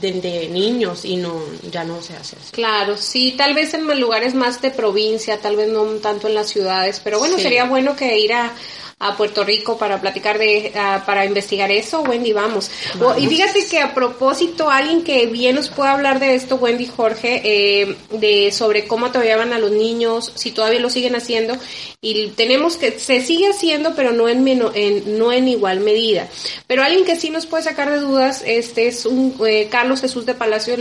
[0.00, 2.52] de, niños y no ya no se hace así.
[2.52, 6.48] Claro, sí, tal vez en lugares más de provincia, tal vez no tanto en las
[6.48, 8.52] ciudades, pero bueno, sería bueno que ir a,
[9.00, 10.72] a Puerto Rico para platicar de,
[11.06, 12.70] para investigar eso, Wendy, vamos.
[13.18, 17.40] y fíjate que a propósito, alguien que bien nos puede hablar de esto, Wendy Jorge,
[17.44, 21.56] eh, de sobre cómo van a los niños, si todavía lo siguen haciendo,
[22.00, 26.28] y tenemos que, se sigue haciendo, pero no en, en no en igual medida.
[26.66, 30.26] Pero alguien que sí nos puede sacar de dudas, este es un eh, Carlos Jesús
[30.26, 30.74] de Palacio,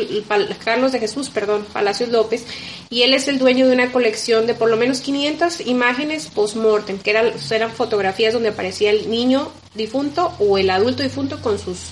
[0.63, 2.45] Carlos de Jesús, perdón, Palacios López,
[2.89, 6.97] y él es el dueño de una colección de por lo menos 500 imágenes post-mortem,
[6.97, 11.91] que eran, eran fotografías donde aparecía el niño difunto o el adulto difunto con sus,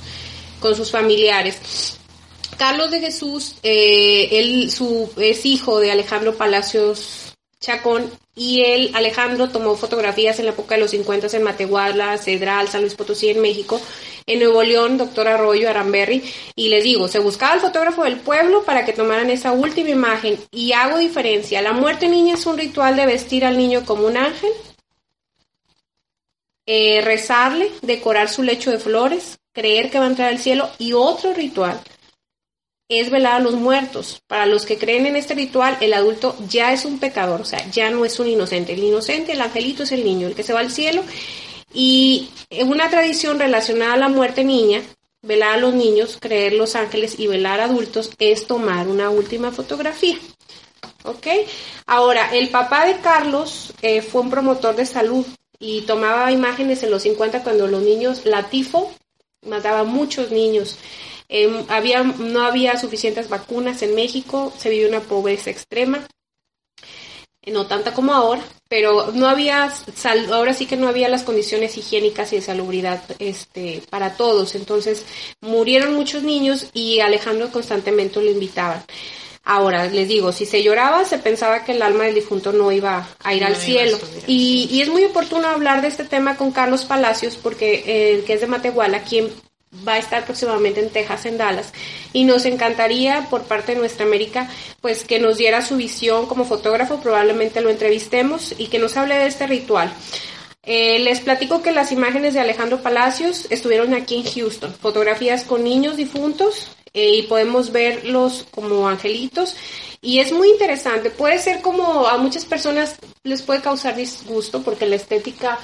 [0.60, 1.98] con sus familiares.
[2.58, 9.50] Carlos de Jesús, eh, él su, es hijo de Alejandro Palacios Chacón y él, Alejandro,
[9.50, 13.42] tomó fotografías en la época de los 50 en Matehuala, Cedral, San Luis Potosí, en
[13.42, 13.80] México,
[14.28, 16.22] en Nuevo León, Doctor Arroyo, Aramberry,
[16.54, 20.38] y les digo, se buscaba el fotógrafo del pueblo para que tomaran esa última imagen,
[20.52, 24.18] y hago diferencia, la muerte niña es un ritual de vestir al niño como un
[24.18, 24.52] ángel,
[26.66, 30.94] eh, rezarle, decorar su lecho de flores, creer que va a entrar al cielo, y
[30.94, 31.80] otro ritual
[32.88, 34.22] es velar a los muertos.
[34.28, 37.68] Para los que creen en este ritual, el adulto ya es un pecador, o sea,
[37.72, 38.74] ya no es un inocente.
[38.74, 41.04] El inocente, el angelito es el niño, el que se va al cielo.
[41.74, 44.82] Y en una tradición relacionada a la muerte niña,
[45.22, 49.52] velar a los niños, creer los ángeles y velar a adultos es tomar una última
[49.52, 50.18] fotografía.
[51.04, 51.28] ¿Ok?
[51.88, 55.26] Ahora, el papá de Carlos eh, fue un promotor de salud
[55.60, 58.94] y tomaba imágenes en los 50 cuando los niños, la tifo,
[59.46, 60.78] mataba a muchos niños.
[61.28, 66.08] Em, había, no había suficientes vacunas en México, se vivió una pobreza extrema,
[67.52, 69.72] no tanta como ahora, pero no había,
[70.32, 74.56] ahora sí que no había las condiciones higiénicas y de salubridad este, para todos.
[74.56, 75.06] Entonces
[75.42, 78.84] murieron muchos niños y Alejandro constantemente lo invitaban.
[79.48, 83.08] Ahora, les digo, si se lloraba, se pensaba que el alma del difunto no iba
[83.24, 84.00] a ir al cielo.
[84.26, 88.34] y, y, es muy oportuno hablar de este tema con Carlos Palacios, porque eh, que
[88.34, 89.30] es de Matehuala, quien
[89.88, 91.74] va a estar próximamente en Texas, en Dallas,
[92.12, 94.50] y nos encantaría por parte de nuestra América,
[94.82, 99.14] pues que nos diera su visión como fotógrafo, probablemente lo entrevistemos y que nos hable
[99.16, 99.94] de este ritual.
[100.64, 105.64] Eh, les platico que las imágenes de Alejandro Palacios estuvieron aquí en Houston, fotografías con
[105.64, 109.56] niños difuntos eh, y podemos verlos como angelitos
[110.02, 111.12] y es muy interesante.
[111.12, 115.60] Puede ser como a muchas personas les puede causar disgusto porque la estética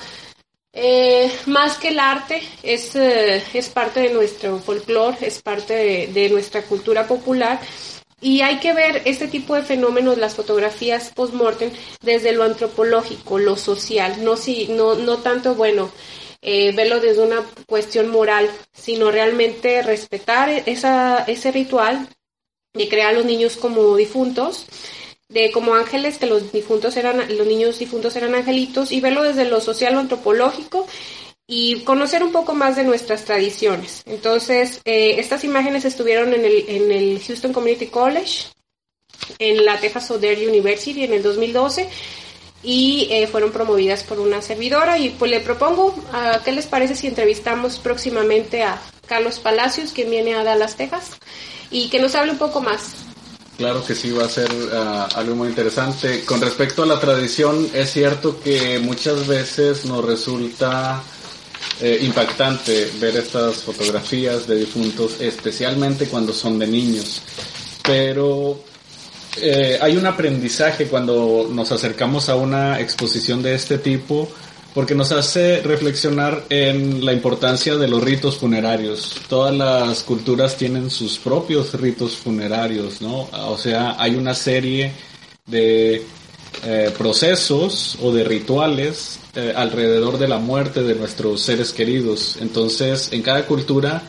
[0.73, 6.07] eh, más que el arte es, eh, es parte de nuestro folclore, es parte de,
[6.07, 7.59] de nuestra cultura popular
[8.21, 11.71] y hay que ver este tipo de fenómenos, las fotografías post-mortem,
[12.01, 15.91] desde lo antropológico, lo social, no, si, no, no tanto, bueno,
[16.41, 22.07] eh, verlo desde una cuestión moral, sino realmente respetar esa, ese ritual
[22.73, 24.65] de crear a los niños como difuntos,
[25.29, 29.45] de como ángeles, que los difuntos eran, los niños difuntos eran angelitos, y verlo desde
[29.45, 30.87] lo social, lo antropológico,
[31.47, 34.03] y conocer un poco más de nuestras tradiciones.
[34.05, 38.47] Entonces, eh, estas imágenes estuvieron en el, en el Houston Community College,
[39.37, 41.89] en la Texas Southern University en el 2012
[42.63, 46.95] y eh, fueron promovidas por una servidora y pues le propongo, a ¿qué les parece
[46.95, 51.11] si entrevistamos próximamente a Carlos Palacios, quien viene a Dallas, Texas,
[51.69, 52.93] y que nos hable un poco más?
[53.57, 56.23] Claro que sí, va a ser uh, algo muy interesante.
[56.25, 61.03] Con respecto a la tradición, es cierto que muchas veces nos resulta
[61.79, 67.21] eh, impactante ver estas fotografías de difuntos, especialmente cuando son de niños.
[67.83, 68.63] Pero
[69.37, 74.29] eh, hay un aprendizaje cuando nos acercamos a una exposición de este tipo
[74.73, 79.15] porque nos hace reflexionar en la importancia de los ritos funerarios.
[79.27, 83.27] Todas las culturas tienen sus propios ritos funerarios, ¿no?
[83.49, 84.93] O sea, hay una serie
[85.45, 86.05] de
[86.63, 92.37] eh, procesos o de rituales eh, alrededor de la muerte de nuestros seres queridos.
[92.39, 94.03] Entonces, en cada cultura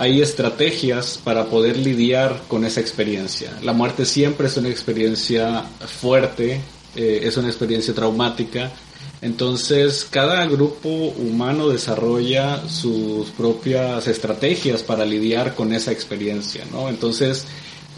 [0.00, 3.54] hay estrategias para poder lidiar con esa experiencia.
[3.62, 5.62] La muerte siempre es una experiencia
[6.00, 6.62] fuerte,
[6.96, 8.72] eh, es una experiencia traumática.
[9.20, 16.88] Entonces, cada grupo humano desarrolla sus propias estrategias para lidiar con esa experiencia, ¿no?
[16.88, 17.44] Entonces,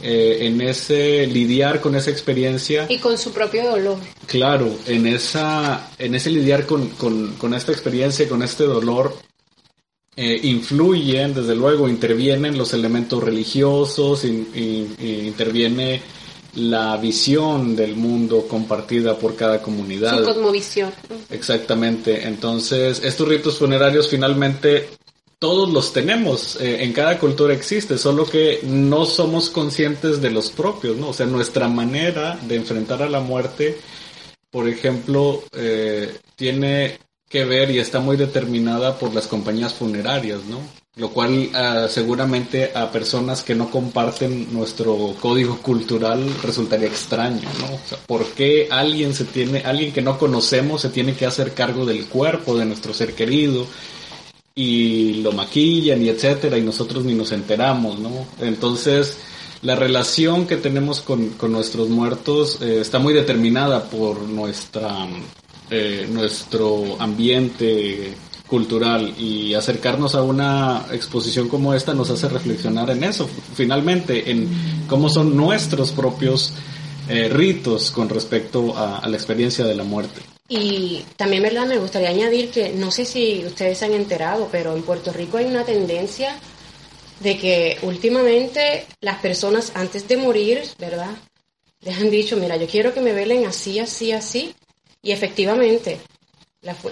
[0.03, 2.87] eh, en ese lidiar con esa experiencia.
[2.89, 3.99] Y con su propio dolor.
[4.27, 9.15] Claro, en, esa, en ese lidiar con, con, con esta experiencia, con este dolor,
[10.17, 16.03] eh, influyen, desde luego, intervienen los elementos religiosos, interviene
[16.55, 20.19] la visión del mundo compartida por cada comunidad.
[20.19, 20.93] Su cosmovisión.
[21.31, 22.27] Exactamente.
[22.27, 24.91] Entonces, estos ritos funerarios finalmente
[25.43, 30.51] todos los tenemos, eh, en cada cultura existe, solo que no somos conscientes de los
[30.51, 31.09] propios, ¿no?
[31.09, 33.77] O sea, nuestra manera de enfrentar a la muerte,
[34.53, 37.01] por ejemplo, eh, tiene
[37.33, 40.59] que ver y está muy determinada por las compañías funerarias, ¿no?
[40.97, 47.75] Lo cual ah, seguramente a personas que no comparten nuestro código cultural resultaría extraño, ¿no?
[47.75, 51.55] O sea, ¿por qué alguien se tiene, alguien que no conocemos se tiene que hacer
[51.55, 53.67] cargo del cuerpo de nuestro ser querido?
[54.55, 58.27] y lo maquillan y etcétera y nosotros ni nos enteramos, ¿no?
[58.39, 59.17] Entonces
[59.63, 65.09] la relación que tenemos con, con nuestros muertos eh, está muy determinada por nuestra
[65.73, 68.15] eh, nuestro ambiente
[68.47, 74.49] cultural y acercarnos a una exposición como esta nos hace reflexionar en eso, finalmente, en
[74.87, 76.53] cómo son nuestros propios
[77.09, 80.21] eh, ritos con respecto a la experiencia de la muerte.
[80.55, 81.67] Y también, ¿verdad?
[81.67, 85.39] Me gustaría añadir que no sé si ustedes se han enterado, pero en Puerto Rico
[85.39, 86.37] hay una tendencia
[87.21, 91.11] de que últimamente las personas antes de morir, ¿verdad?
[91.81, 94.55] Les han dicho, mira, yo quiero que me velen así, así, así.
[95.03, 96.01] Y efectivamente,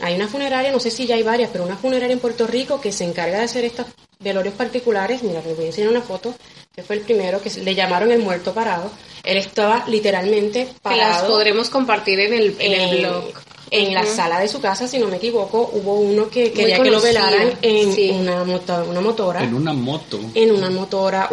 [0.03, 2.81] hay una funeraria, no sé si ya hay varias, pero una funeraria en Puerto Rico
[2.81, 3.87] que se encarga de hacer estos
[4.19, 5.23] velorios particulares.
[5.23, 6.35] Mira, les voy a enseñar una foto,
[6.75, 8.91] que fue el primero, que le llamaron el muerto parado.
[9.23, 11.01] Él estaba literalmente parado.
[11.01, 13.33] Que las podremos compartir en el, en el blog
[13.71, 16.91] en la sala de su casa, si no me equivoco, hubo uno que quería que
[16.91, 19.43] lo velaran en una, una motora.
[19.43, 20.21] En una moto.
[20.35, 21.29] En una motora.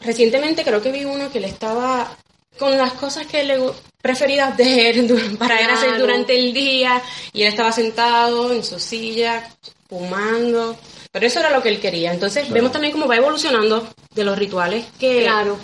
[0.00, 2.16] Recientemente creo que vi uno que le estaba
[2.60, 3.58] con las cosas que le
[4.00, 7.02] preferidas de él para hacer durante el día.
[7.32, 9.48] Y él estaba sentado en su silla
[9.88, 10.76] fumando.
[11.10, 12.12] Pero eso era lo que él quería.
[12.12, 15.58] Entonces vemos también cómo va evolucionando de los rituales que claro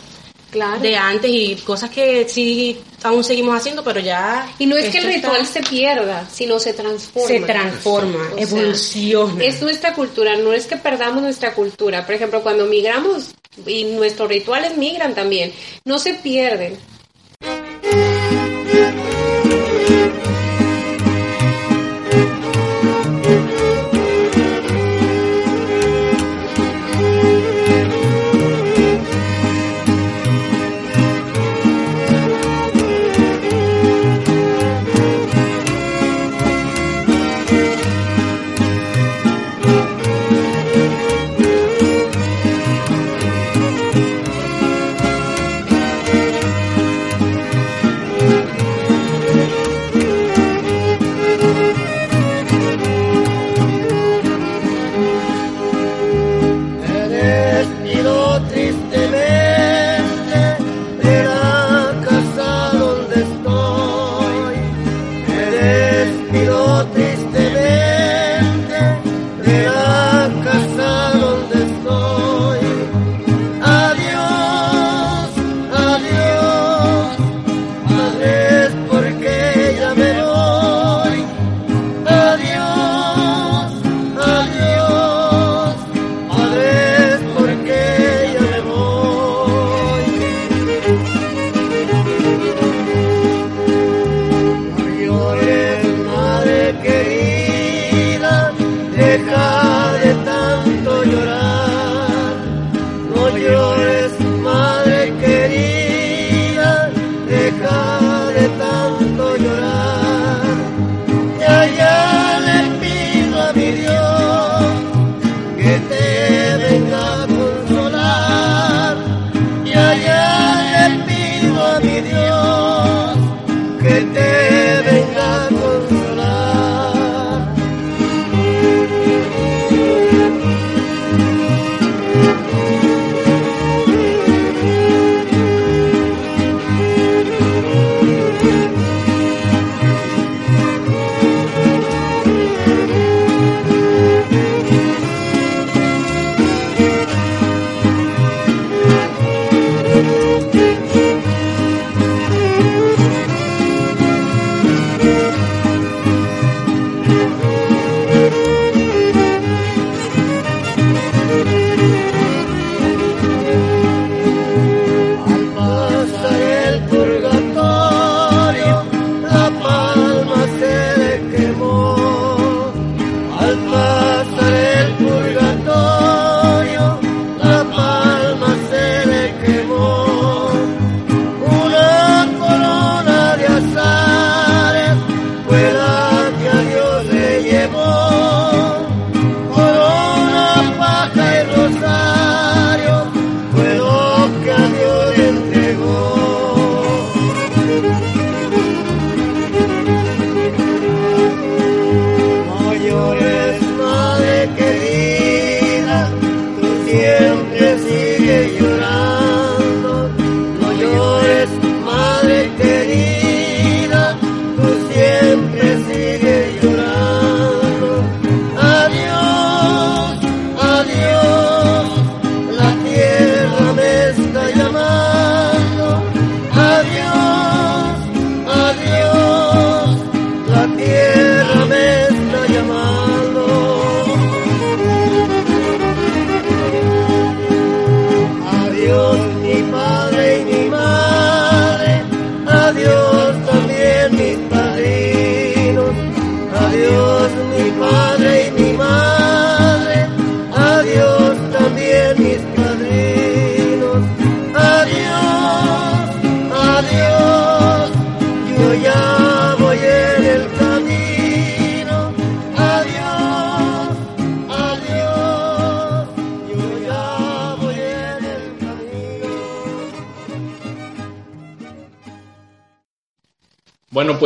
[0.80, 4.52] de antes y cosas que sí aún seguimos haciendo, pero ya...
[4.58, 7.28] Y no es que el ritual se pierda, sino se transforma.
[7.28, 9.44] Se transforma, evoluciona.
[9.44, 12.04] es nuestra cultura, no es que perdamos nuestra cultura.
[12.04, 13.34] Por ejemplo, cuando migramos
[13.66, 15.52] y nuestros rituales migran también,
[15.84, 16.76] no se pierden,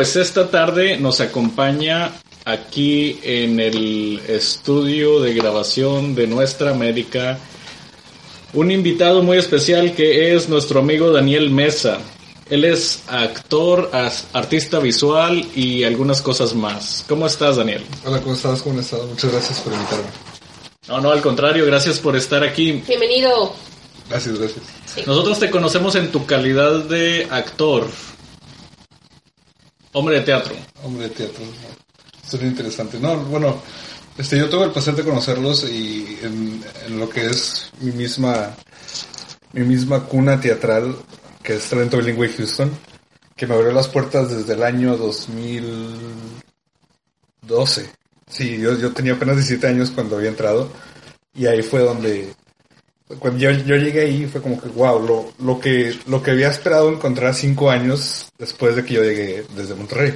[0.00, 2.12] pues esta tarde nos acompaña
[2.46, 7.38] aquí en el estudio de grabación de Nuestra América
[8.54, 11.98] un invitado muy especial que es nuestro amigo Daniel Mesa.
[12.48, 13.90] Él es actor,
[14.32, 17.04] artista visual y algunas cosas más.
[17.06, 17.84] ¿Cómo estás, Daniel?
[18.06, 18.62] Hola, ¿cómo estás?
[18.62, 19.06] ¿Cómo has estado?
[19.06, 20.06] Muchas gracias por invitarme.
[20.88, 22.82] No, no, al contrario, gracias por estar aquí.
[22.88, 23.54] Bienvenido.
[24.08, 25.06] Gracias, gracias.
[25.06, 27.86] Nosotros te conocemos en tu calidad de actor,
[29.92, 30.54] hombre de teatro.
[30.82, 31.44] Hombre de teatro.
[32.26, 32.98] Suena interesante.
[32.98, 33.62] No, bueno,
[34.16, 38.54] este, yo tuve el placer de conocerlos y en, en lo que es mi misma,
[39.52, 40.96] mi misma cuna teatral,
[41.42, 42.70] que es Talento Bilingüe Houston,
[43.34, 47.90] que me abrió las puertas desde el año 2012.
[48.28, 50.70] Sí, yo, yo tenía apenas 17 años cuando había entrado
[51.34, 52.32] y ahí fue donde
[53.18, 56.48] cuando yo, yo llegué ahí fue como que wow lo, lo que lo que había
[56.48, 60.14] esperado encontrar cinco años después de que yo llegué desde Monterrey.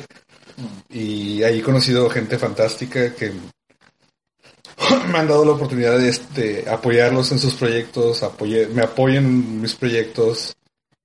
[0.88, 3.32] Y ahí he conocido gente fantástica que
[5.10, 9.60] me han dado la oportunidad de, este, apoyarlos en sus proyectos apoye, me apoyan en
[9.60, 10.54] mis proyectos.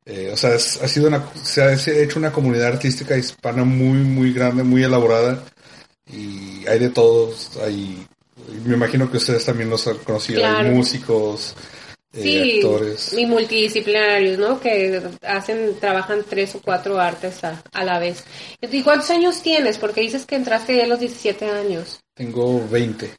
[0.05, 3.97] Eh, o sea es- ha sido una se ha hecho una comunidad artística hispana muy
[3.99, 5.43] muy grande muy elaborada.
[6.11, 8.05] Y hay de todos hay
[8.65, 11.55] me imagino que ustedes también los han conocido hay músicos
[12.13, 14.59] eh, Sí, actores y multidisciplinarios, ¿no?
[14.59, 18.23] Que hacen, trabajan tres o cuatro artes a, a la vez.
[18.61, 19.77] ¿Y cuántos años tienes?
[19.77, 21.99] Porque dices que entraste ya a los 17 años.
[22.15, 23.11] tengo 20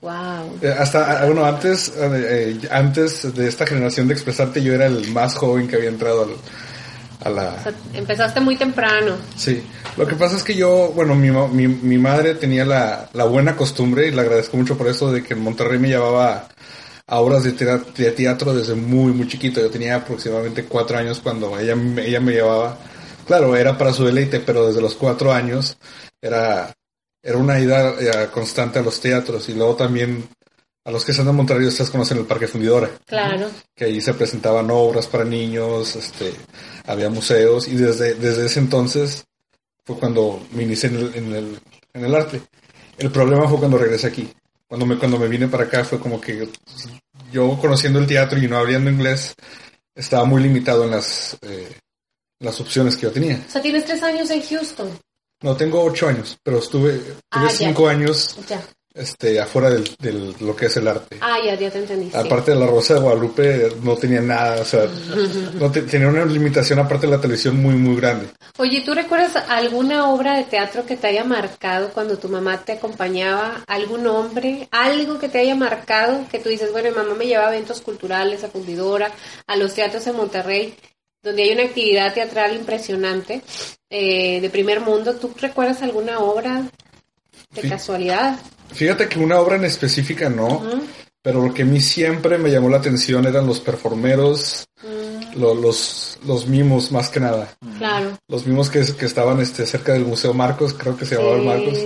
[0.00, 0.58] Wow.
[0.60, 4.84] Eh, Hasta, ah, bueno, antes, eh, eh, antes de esta generación de expresarte, yo era
[4.86, 6.36] el más joven que había entrado al-
[7.26, 7.62] a O la...
[7.62, 9.16] sea, empezaste muy temprano.
[9.34, 9.62] Sí,
[9.96, 13.56] lo que pasa es que yo, bueno, mi, mi, mi madre tenía la, la buena
[13.56, 16.48] costumbre, y le agradezco mucho por eso, de que en Monterrey me llevaba
[17.06, 19.60] a obras de, tera- de teatro desde muy, muy chiquito.
[19.60, 22.78] Yo tenía aproximadamente cuatro años cuando ella, ella me llevaba.
[23.26, 25.76] Claro, era para su deleite, pero desde los cuatro años
[26.20, 26.72] era,
[27.22, 29.48] era una ida eh, constante a los teatros.
[29.48, 30.28] Y luego también,
[30.84, 33.50] a los que están en Monterrey, ustedes conocen el Parque Fundidora Claro.
[33.74, 36.34] que ahí se presentaban obras para niños, este,
[36.86, 39.24] había museos y desde, desde ese entonces
[39.86, 41.58] fue cuando me inicié en el, en el,
[41.94, 42.42] en el arte.
[42.98, 44.30] El problema fue cuando regresé aquí.
[44.66, 46.48] Cuando me, cuando me vine para acá fue como que
[47.34, 49.34] yo conociendo el teatro y no hablando inglés,
[49.94, 51.76] estaba muy limitado en las, eh,
[52.40, 53.42] las opciones que yo tenía.
[53.46, 54.88] O sea, tienes tres años en Houston.
[55.42, 57.56] No, tengo ocho años, pero estuve, tuve Ah, ya.
[57.66, 58.62] cinco años Ya.
[58.94, 61.18] Este, afuera del, del, lo que es el arte.
[61.20, 62.10] Ah, ya, ya te entendí.
[62.10, 62.16] sí.
[62.16, 64.86] Aparte de la Rosa de Guadalupe, no tenía nada, o sea,
[65.54, 68.28] no te- tenía una limitación aparte de la televisión muy, muy grande.
[68.58, 72.72] Oye, ¿tú recuerdas alguna obra de teatro que te haya marcado cuando tu mamá te
[72.72, 73.64] acompañaba?
[73.66, 74.68] ¿Algún hombre?
[74.70, 76.24] ¿Algo que te haya marcado?
[76.30, 79.10] Que tú dices, bueno, mi mamá me lleva a eventos culturales, a Fundidora,
[79.48, 80.74] a los teatros en Monterrey,
[81.20, 83.42] donde hay una actividad teatral impresionante
[83.90, 85.14] eh, de primer mundo.
[85.16, 86.62] ¿Tú recuerdas alguna obra
[87.54, 88.38] de casualidad?
[88.72, 90.62] Fíjate que una obra en específica no,
[91.22, 95.54] pero lo que a mí siempre me llamó la atención eran los performeros, Mm, lo-
[95.54, 97.48] los, los mimos más que nada.
[97.78, 98.18] claro.
[98.28, 101.40] Los mimos que, que estaban este, cerca del Museo Marcos, creo que se llamaba el
[101.42, 101.46] Sí.
[101.48, 101.78] Marcos.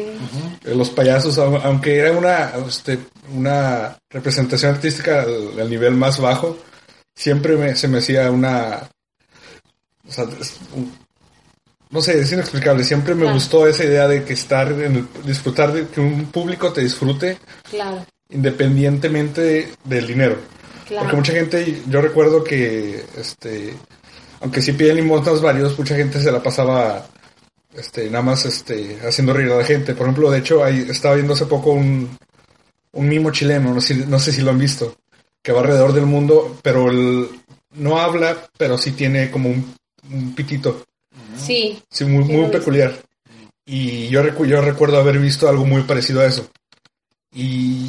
[0.64, 2.98] Eh, Los payasos, au- aunque era una, este,
[3.32, 6.58] una representación artística al, al nivel más bajo,
[7.14, 8.88] siempre me- se me hacía una...
[10.08, 10.24] o sea,
[10.74, 10.92] un-
[11.90, 12.84] no sé, es inexplicable.
[12.84, 13.34] Siempre me Claro.
[13.34, 17.38] gustó esa idea de que estar en el, disfrutar de que un público te disfrute
[17.70, 20.36] Claro, independientemente del dinero.
[20.86, 21.02] claro.
[21.04, 23.74] Porque mucha gente, yo recuerdo que, este,
[24.40, 27.06] aunque sí piden limosnas varios, mucha gente se la pasaba,
[27.74, 29.94] este, nada más, este, haciendo reír a la gente.
[29.94, 32.16] Por ejemplo, de hecho, ahí estaba viendo hace poco un,
[32.92, 34.96] un mimo chileno, no sé, no sé si lo han visto,
[35.42, 37.28] que va alrededor del mundo, pero el,
[37.76, 39.74] no habla, pero sí tiene como un,
[40.10, 40.84] un pitito,
[41.38, 42.94] Sí, sí, muy, Sí, peculiar.
[43.66, 46.48] Y yo, recu- yo recuerdo haber visto algo muy parecido a eso.
[47.34, 47.86] Y,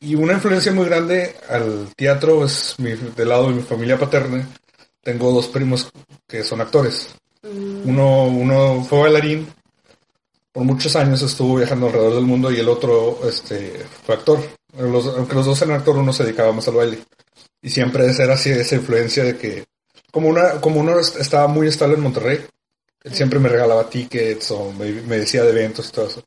[0.00, 4.48] y una influencia muy grande al teatro es mi, del lado de mi familia paterna.
[5.02, 5.88] Tengo dos primos
[6.26, 7.08] que son actores.
[7.42, 9.48] Mm, Uno, uno fue bailarín,
[10.52, 14.40] por muchos años estuvo viajando alrededor del mundo y el otro este, fue actor.
[14.78, 16.98] Los- aunque los dos eran actor, uno se dedicaba más al baile.
[17.62, 19.64] Y siempre era así esa influencia de que,
[20.12, 22.44] como, una, como uno est- estaba muy estable en Monterrey,
[23.06, 26.24] él siempre me regalaba tickets o me, me decía de eventos y todo eso.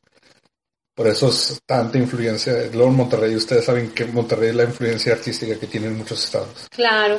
[0.94, 2.54] Por eso es tanta influencia.
[2.72, 6.68] Luego en Monterrey, ustedes saben que Monterrey es la influencia artística que tienen muchos estados.
[6.70, 7.18] Claro.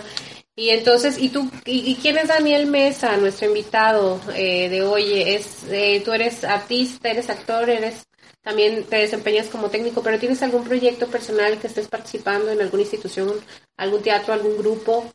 [0.55, 5.21] Y entonces, ¿y tú, y, quién es Daniel Mesa, nuestro invitado eh, de hoy?
[5.21, 8.03] Es, eh, tú eres artista, eres actor, eres
[8.41, 12.81] también te desempeñas como técnico, pero ¿tienes algún proyecto personal que estés participando en alguna
[12.81, 13.33] institución,
[13.77, 15.11] algún teatro, algún grupo?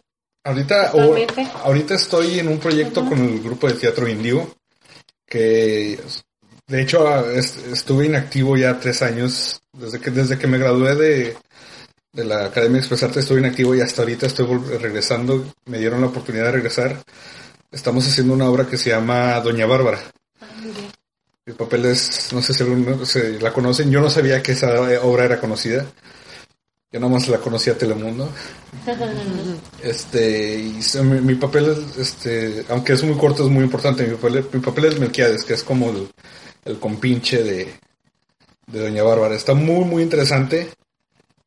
[0.46, 1.00] Ahorita, o-
[1.64, 4.48] ahorita estoy en un proyecto con el grupo de teatro Indigo,
[5.26, 5.98] que
[6.68, 11.36] de hecho estuve inactivo ya tres años, desde que, desde que me gradué de,
[12.12, 14.46] de la Academia de Express Arte estuve inactivo y hasta ahorita estoy
[14.78, 17.02] regresando, me dieron la oportunidad de regresar.
[17.72, 19.98] Estamos haciendo una obra que se llama Doña Bárbara.
[21.44, 25.40] El papel es, no sé si la conocen, yo no sabía que esa obra era
[25.40, 25.84] conocida.
[26.96, 28.30] Yo nomás la conocía Telemundo.
[29.82, 34.06] Este, y mi, mi papel, es, este, aunque es muy corto, es muy importante.
[34.06, 35.90] Mi papel, mi papel es Melquiades, que es como
[36.64, 37.68] el, compinche de,
[38.68, 39.34] de Doña Bárbara.
[39.34, 40.68] Está muy, muy interesante.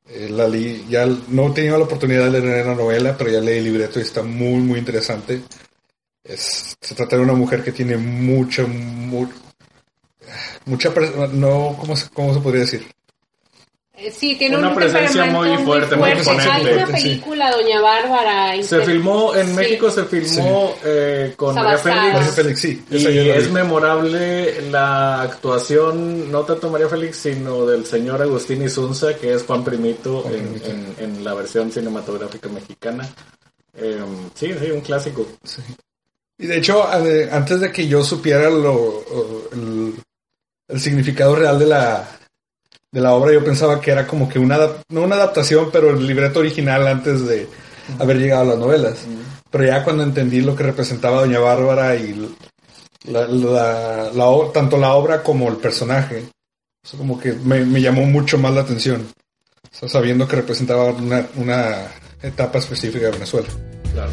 [0.07, 3.41] Eh, la leí- ya no he tenido la oportunidad de leer la novela, pero ya
[3.41, 5.41] leí el libreto y está muy, muy interesante.
[6.23, 9.27] Es, se trata de una mujer que tiene mucha, mu-
[10.65, 10.93] mucha,
[11.33, 12.85] no, ¿cómo cómo se podría decir?
[14.01, 16.21] Eh, Sí, tiene Una un presencia muy fuerte, muy Hay
[17.01, 17.21] Sí.
[17.25, 18.63] Doña Bárbara.
[18.63, 19.53] Se filmó, en Sí.
[19.53, 21.77] México se filmó eh, con María.
[21.77, 22.13] Félix.
[22.13, 22.83] María Félix, sí.
[22.91, 29.33] Y es memorable la actuación, no tanto María Félix, sino del señor Agustín Isunza, que
[29.33, 30.69] es Juan Primito, en, Primito.
[30.69, 33.07] en- en la versión cinematográfica mexicana.
[33.77, 33.99] Eh,
[34.33, 35.25] sí, sí, un clásico.
[36.37, 39.03] Y de hecho, antes de que yo supiera lo,
[40.67, 42.07] el significado real de la,
[42.91, 44.57] de la obra, yo pensaba que era como que una,
[44.89, 47.47] no una adaptación, pero el libreto original antes de
[47.99, 48.97] haber llegado a las novelas.
[49.51, 52.35] Pero ya cuando entendí lo que representaba Doña Bárbara y
[53.05, 56.25] la, la- la o- tanto la obra como el personaje,
[56.83, 59.07] eso como que me, me llamó mucho más la atención,
[59.71, 61.75] O sea, sabiendo que representaba una, una
[62.21, 63.47] etapa específica de Venezuela.
[63.93, 64.11] Claro.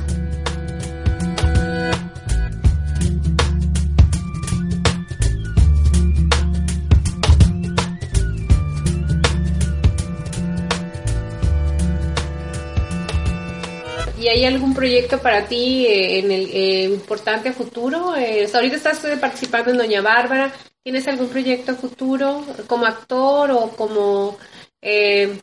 [14.26, 18.16] ¿Y hay algún proyecto para ti eh, en el eh, importante a futuro?
[18.16, 20.52] Eh, ahorita estás participando en Doña Bárbara.
[20.82, 24.36] ¿Tienes algún proyecto a futuro como actor o como,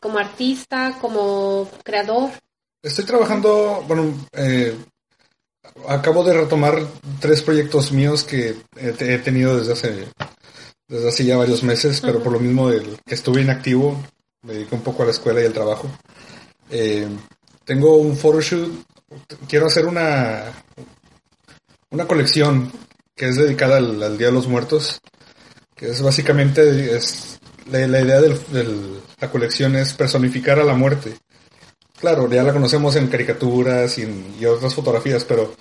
[0.02, 2.32] como artista, como creador?
[2.82, 4.76] Estoy trabajando, bueno, eh,
[5.88, 6.78] acabo de retomar
[7.20, 10.08] tres proyectos míos que he, tenido desde hace,
[10.88, 13.98] desde hace ya varios meses, pero por lo mismo del que estuve inactivo,
[14.42, 15.88] me dediqué un poco a la escuela y al trabajo.
[16.70, 17.08] Eh,
[17.64, 18.70] tengo un photoshoot,
[19.48, 20.52] quiero hacer una,
[21.90, 22.70] una colección
[23.14, 25.00] que es dedicada al, al Día de los Muertos,
[25.74, 27.38] que es básicamente, es,
[27.70, 31.16] la, la idea de la colección es personificar a la muerte.
[31.98, 35.54] Claro, ya la conocemos en caricaturas y, en, y otras fotografías, pero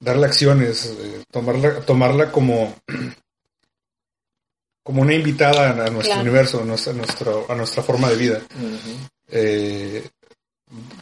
[0.00, 2.74] darle acciones, eh, tomarla, tomarla como,
[4.82, 6.20] como una invitada a nuestro Claro.
[6.22, 8.40] universo, a nuestra, a nuestra forma de vida.
[9.28, 10.08] Eh,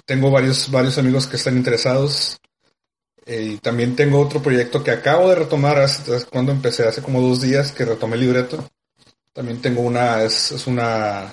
[0.05, 2.39] tengo varios, varios amigos que están interesados.
[3.27, 7.21] eh, y también tengo otro proyecto que acabo de retomar hace, cuando empecé, hace como
[7.21, 8.69] dos días que retomé el libreto.
[9.33, 11.33] También tengo una, es, es una,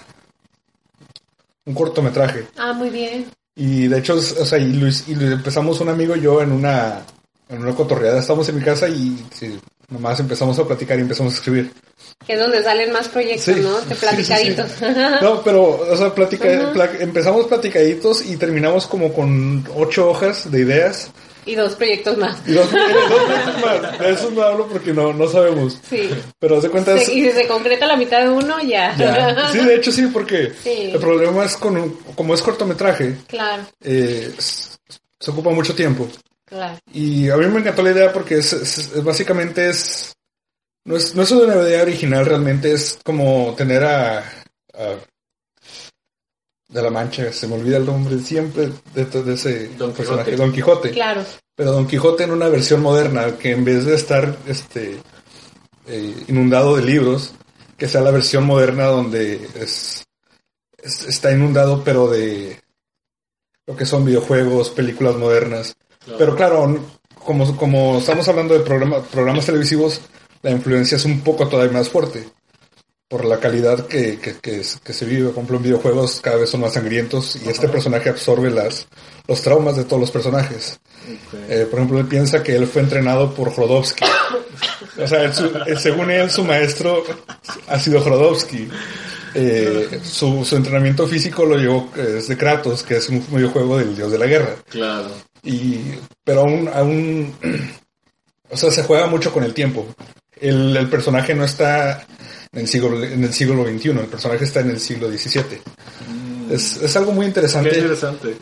[1.66, 2.48] un cortometraje.
[2.58, 3.26] Ah, muy bien.
[3.56, 6.52] Y de hecho, o sea, y, Luis, y lo empezamos un amigo y yo en
[6.52, 7.04] una,
[7.50, 8.20] en una cotorreada.
[8.20, 9.60] Estamos en mi casa y sí,
[9.90, 11.72] nomás empezamos a platicar y empezamos a escribir.
[12.26, 13.80] Que es donde salen más proyectos, Sí, ¿no?
[13.82, 14.72] De sí, platicaditos.
[14.72, 14.86] sí,
[15.22, 16.74] No, pero, o sea, platica, Ajá.
[16.74, 21.10] pla- empezamos platicaditos y terminamos como con ocho hojas de ideas.
[21.46, 22.36] y dos proyectos más.
[22.46, 22.82] Y dos, dos
[23.30, 24.00] meses más.
[24.00, 25.80] De eso no hablo porque no, no sabemos.
[25.90, 26.10] Sí.
[26.40, 28.94] Pero de cuenta es- y si se concreta la mitad de uno, ya.
[28.98, 29.50] Ya.
[29.54, 35.32] Sí, de hecho sí, porque el problema es con como es cortometraje, Claro, eh, se
[35.32, 36.10] ocupa mucho tiempo.
[36.48, 36.78] Claro.
[36.92, 40.14] Y a mí me encantó la idea porque es, es- es- básicamente es
[40.86, 44.98] no, es no es una idea original realmente, es como tener a, a-
[46.70, 50.36] de la Mancha, se me olvida el nombre siempre de, de ese Don personaje, Quijote.
[50.46, 50.92] Don Quijote.
[50.92, 51.26] Claro.
[51.56, 55.00] Pero Don Quijote en una versión moderna, que en vez de estar este
[55.88, 57.34] eh, inundado de libros,
[57.78, 60.04] que sea la versión moderna donde es,
[60.78, 62.60] es- está inundado pero de
[63.66, 65.76] lo que son videojuegos, películas modernas.
[66.18, 66.80] Pero claro,
[67.24, 70.02] como, como estamos hablando de programa- programas televisivos,
[70.44, 72.24] la influencia es un poco todavía más fuerte
[73.10, 75.26] por la calidad que, que, que es- que se vive.
[75.26, 78.88] Por ejemplo, en videojuegos cada vez son más sangrientos y este personaje absorbe las,
[79.28, 80.80] los traumas de todos los personajes.
[81.50, 84.06] Eh, por ejemplo, él piensa que él fue entrenado por Jodorowsky.
[85.00, 87.04] O sea, él, su- él, según él, su maestro
[87.68, 88.68] ha sido Jodorowsky.
[89.36, 93.96] Eh, su, su entrenamiento físico lo llevó eh, desde Kratos, que es un videojuego del
[93.96, 94.56] dios de la guerra.
[94.70, 95.10] Claro.
[95.44, 95.80] Y,
[96.24, 97.36] pero aún, aún,
[98.50, 99.88] o sea, se juega mucho con el tiempo.
[100.40, 102.06] El, el personaje no está
[102.52, 105.62] en el siglo, en el siglo XXI, el personaje está en el siglo XVII.
[106.52, 107.78] Es, es algo muy Qué interesante.
[107.78, 108.38] interesante.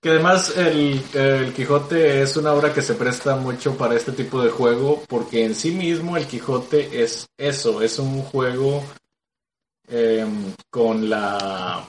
[0.00, 4.42] Que además el, el Quijote es una obra que se presta mucho para este tipo
[4.42, 8.84] de juego porque en sí mismo el Quijote es eso, es un juego
[9.88, 10.26] eh,
[10.70, 11.88] con la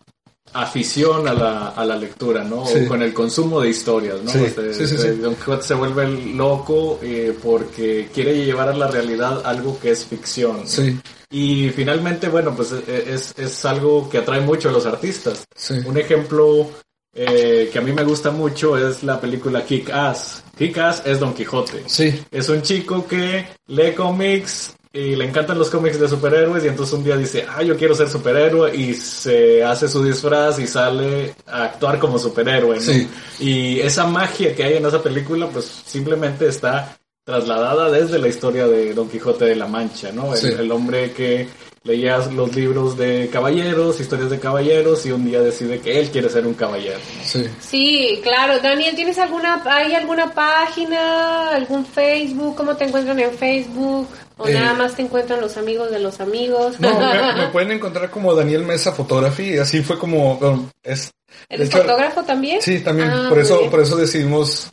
[0.61, 2.65] afición a la, a la lectura, ¿no?
[2.65, 2.79] Sí.
[2.85, 4.31] O con el consumo de historias, ¿no?
[4.31, 5.15] Sí, Este, sí, este.
[5.17, 10.05] Don Quijote se vuelve loco eh, porque quiere llevar a la realidad algo que es
[10.05, 10.67] ficción.
[10.67, 10.97] Sí,
[11.29, 15.45] Y finalmente, bueno, pues e- es, es algo que atrae mucho a los artistas.
[15.85, 16.69] Un ejemplo
[17.13, 20.43] eh, que a mí me gusta mucho es la película Kick Ass.
[20.57, 21.83] Kick Ass es Don Quijote.
[21.87, 26.67] Sí, Es un chico que lee cómics y le encantan los cómics de superhéroes y
[26.69, 30.65] entonces un día dice, ah, yo quiero ser superhéroe y se hace su disfraz y
[30.67, 32.81] sale a actuar como superhéroe, ¿no?
[32.81, 33.07] Sí.
[33.39, 38.67] Y esa magia que hay en esa película pues simplemente está trasladada desde la historia
[38.67, 40.33] de Don Quijote de la Mancha, ¿no?
[40.33, 40.47] El, Sí.
[40.57, 41.47] el hombre que
[41.83, 46.29] leía los libros de caballeros, historias de caballeros y un día decide que él quiere
[46.29, 46.99] ser un caballero.
[47.23, 47.45] sí.
[47.59, 48.59] Sí, claro.
[48.61, 52.55] Daniel, ¿tienes alguna, hay alguna página, algún Facebook?
[52.55, 54.07] ¿Cómo te encuentran en Facebook?
[54.39, 56.79] ¿O Eh, nada más te encuentran los amigos de los amigos?
[56.79, 61.11] No, me, me pueden encontrar como Daniel Mesa Photography, así fue como um, es.
[61.49, 62.61] ¿Eres hecho, fotógrafo también?
[62.61, 63.09] Sí, también.
[63.09, 63.71] Ah, por eso, bien.
[63.71, 64.69] por eso decidimos.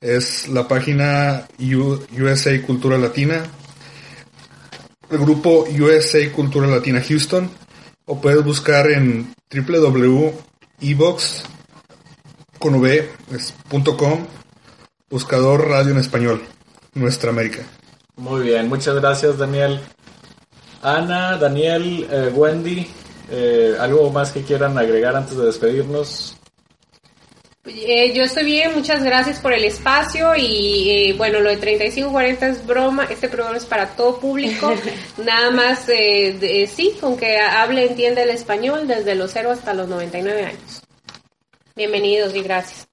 [0.00, 3.44] es la página USA Cultura Latina,
[5.10, 7.50] el grupo USA Cultura Latina Houston,
[8.06, 11.42] o puedes buscar en www.ebox
[12.58, 14.26] con v, es punto com,
[15.10, 16.42] buscador radio en español,
[16.94, 17.62] Nuestra América.
[18.16, 19.80] Muy bien, muchas gracias, Daniel.
[20.82, 22.86] Ana, Daniel, eh, Wendy,
[23.30, 26.36] eh, ¿algo más que quieran agregar antes de despedirnos?
[27.66, 32.46] Eh, yo estoy bien, muchas gracias por el espacio y eh, bueno, lo de 3540
[32.48, 34.74] es broma, este programa es para todo público,
[35.24, 39.72] nada más, eh, de- sí, con que hable, entienda el español desde los 0 hasta
[39.72, 40.82] los 99 años.
[41.74, 42.86] Bienvenidos y gracias.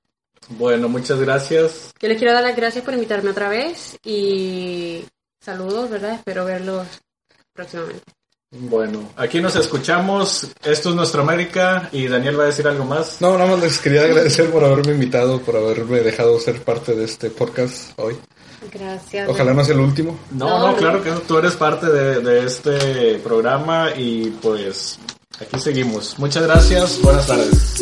[0.48, 1.94] Bueno, muchas gracias.
[2.02, 5.04] Yo les quiero dar las gracias por invitarme otra vez y
[5.42, 6.16] saludos, ¿verdad?
[6.16, 6.88] Espero verlos
[7.54, 8.04] próximamente.
[8.54, 10.48] Bueno, aquí nos escuchamos.
[10.64, 13.22] Esto es Nuestra América y Daniel va a decir algo más.
[13.22, 17.06] No, nada más les quería agradecer por haberme invitado, por haberme dejado ser parte de
[17.06, 18.18] este podcast hoy.
[18.74, 19.30] Gracias.
[19.30, 20.20] Ojalá no sea el último.
[20.32, 21.20] No, No, claro que no.
[21.22, 25.00] Tú eres parte de, de este programa y pues
[25.40, 26.20] aquí seguimos.
[26.20, 27.02] Muchas gracias.
[27.02, 27.82] Buenas tardes.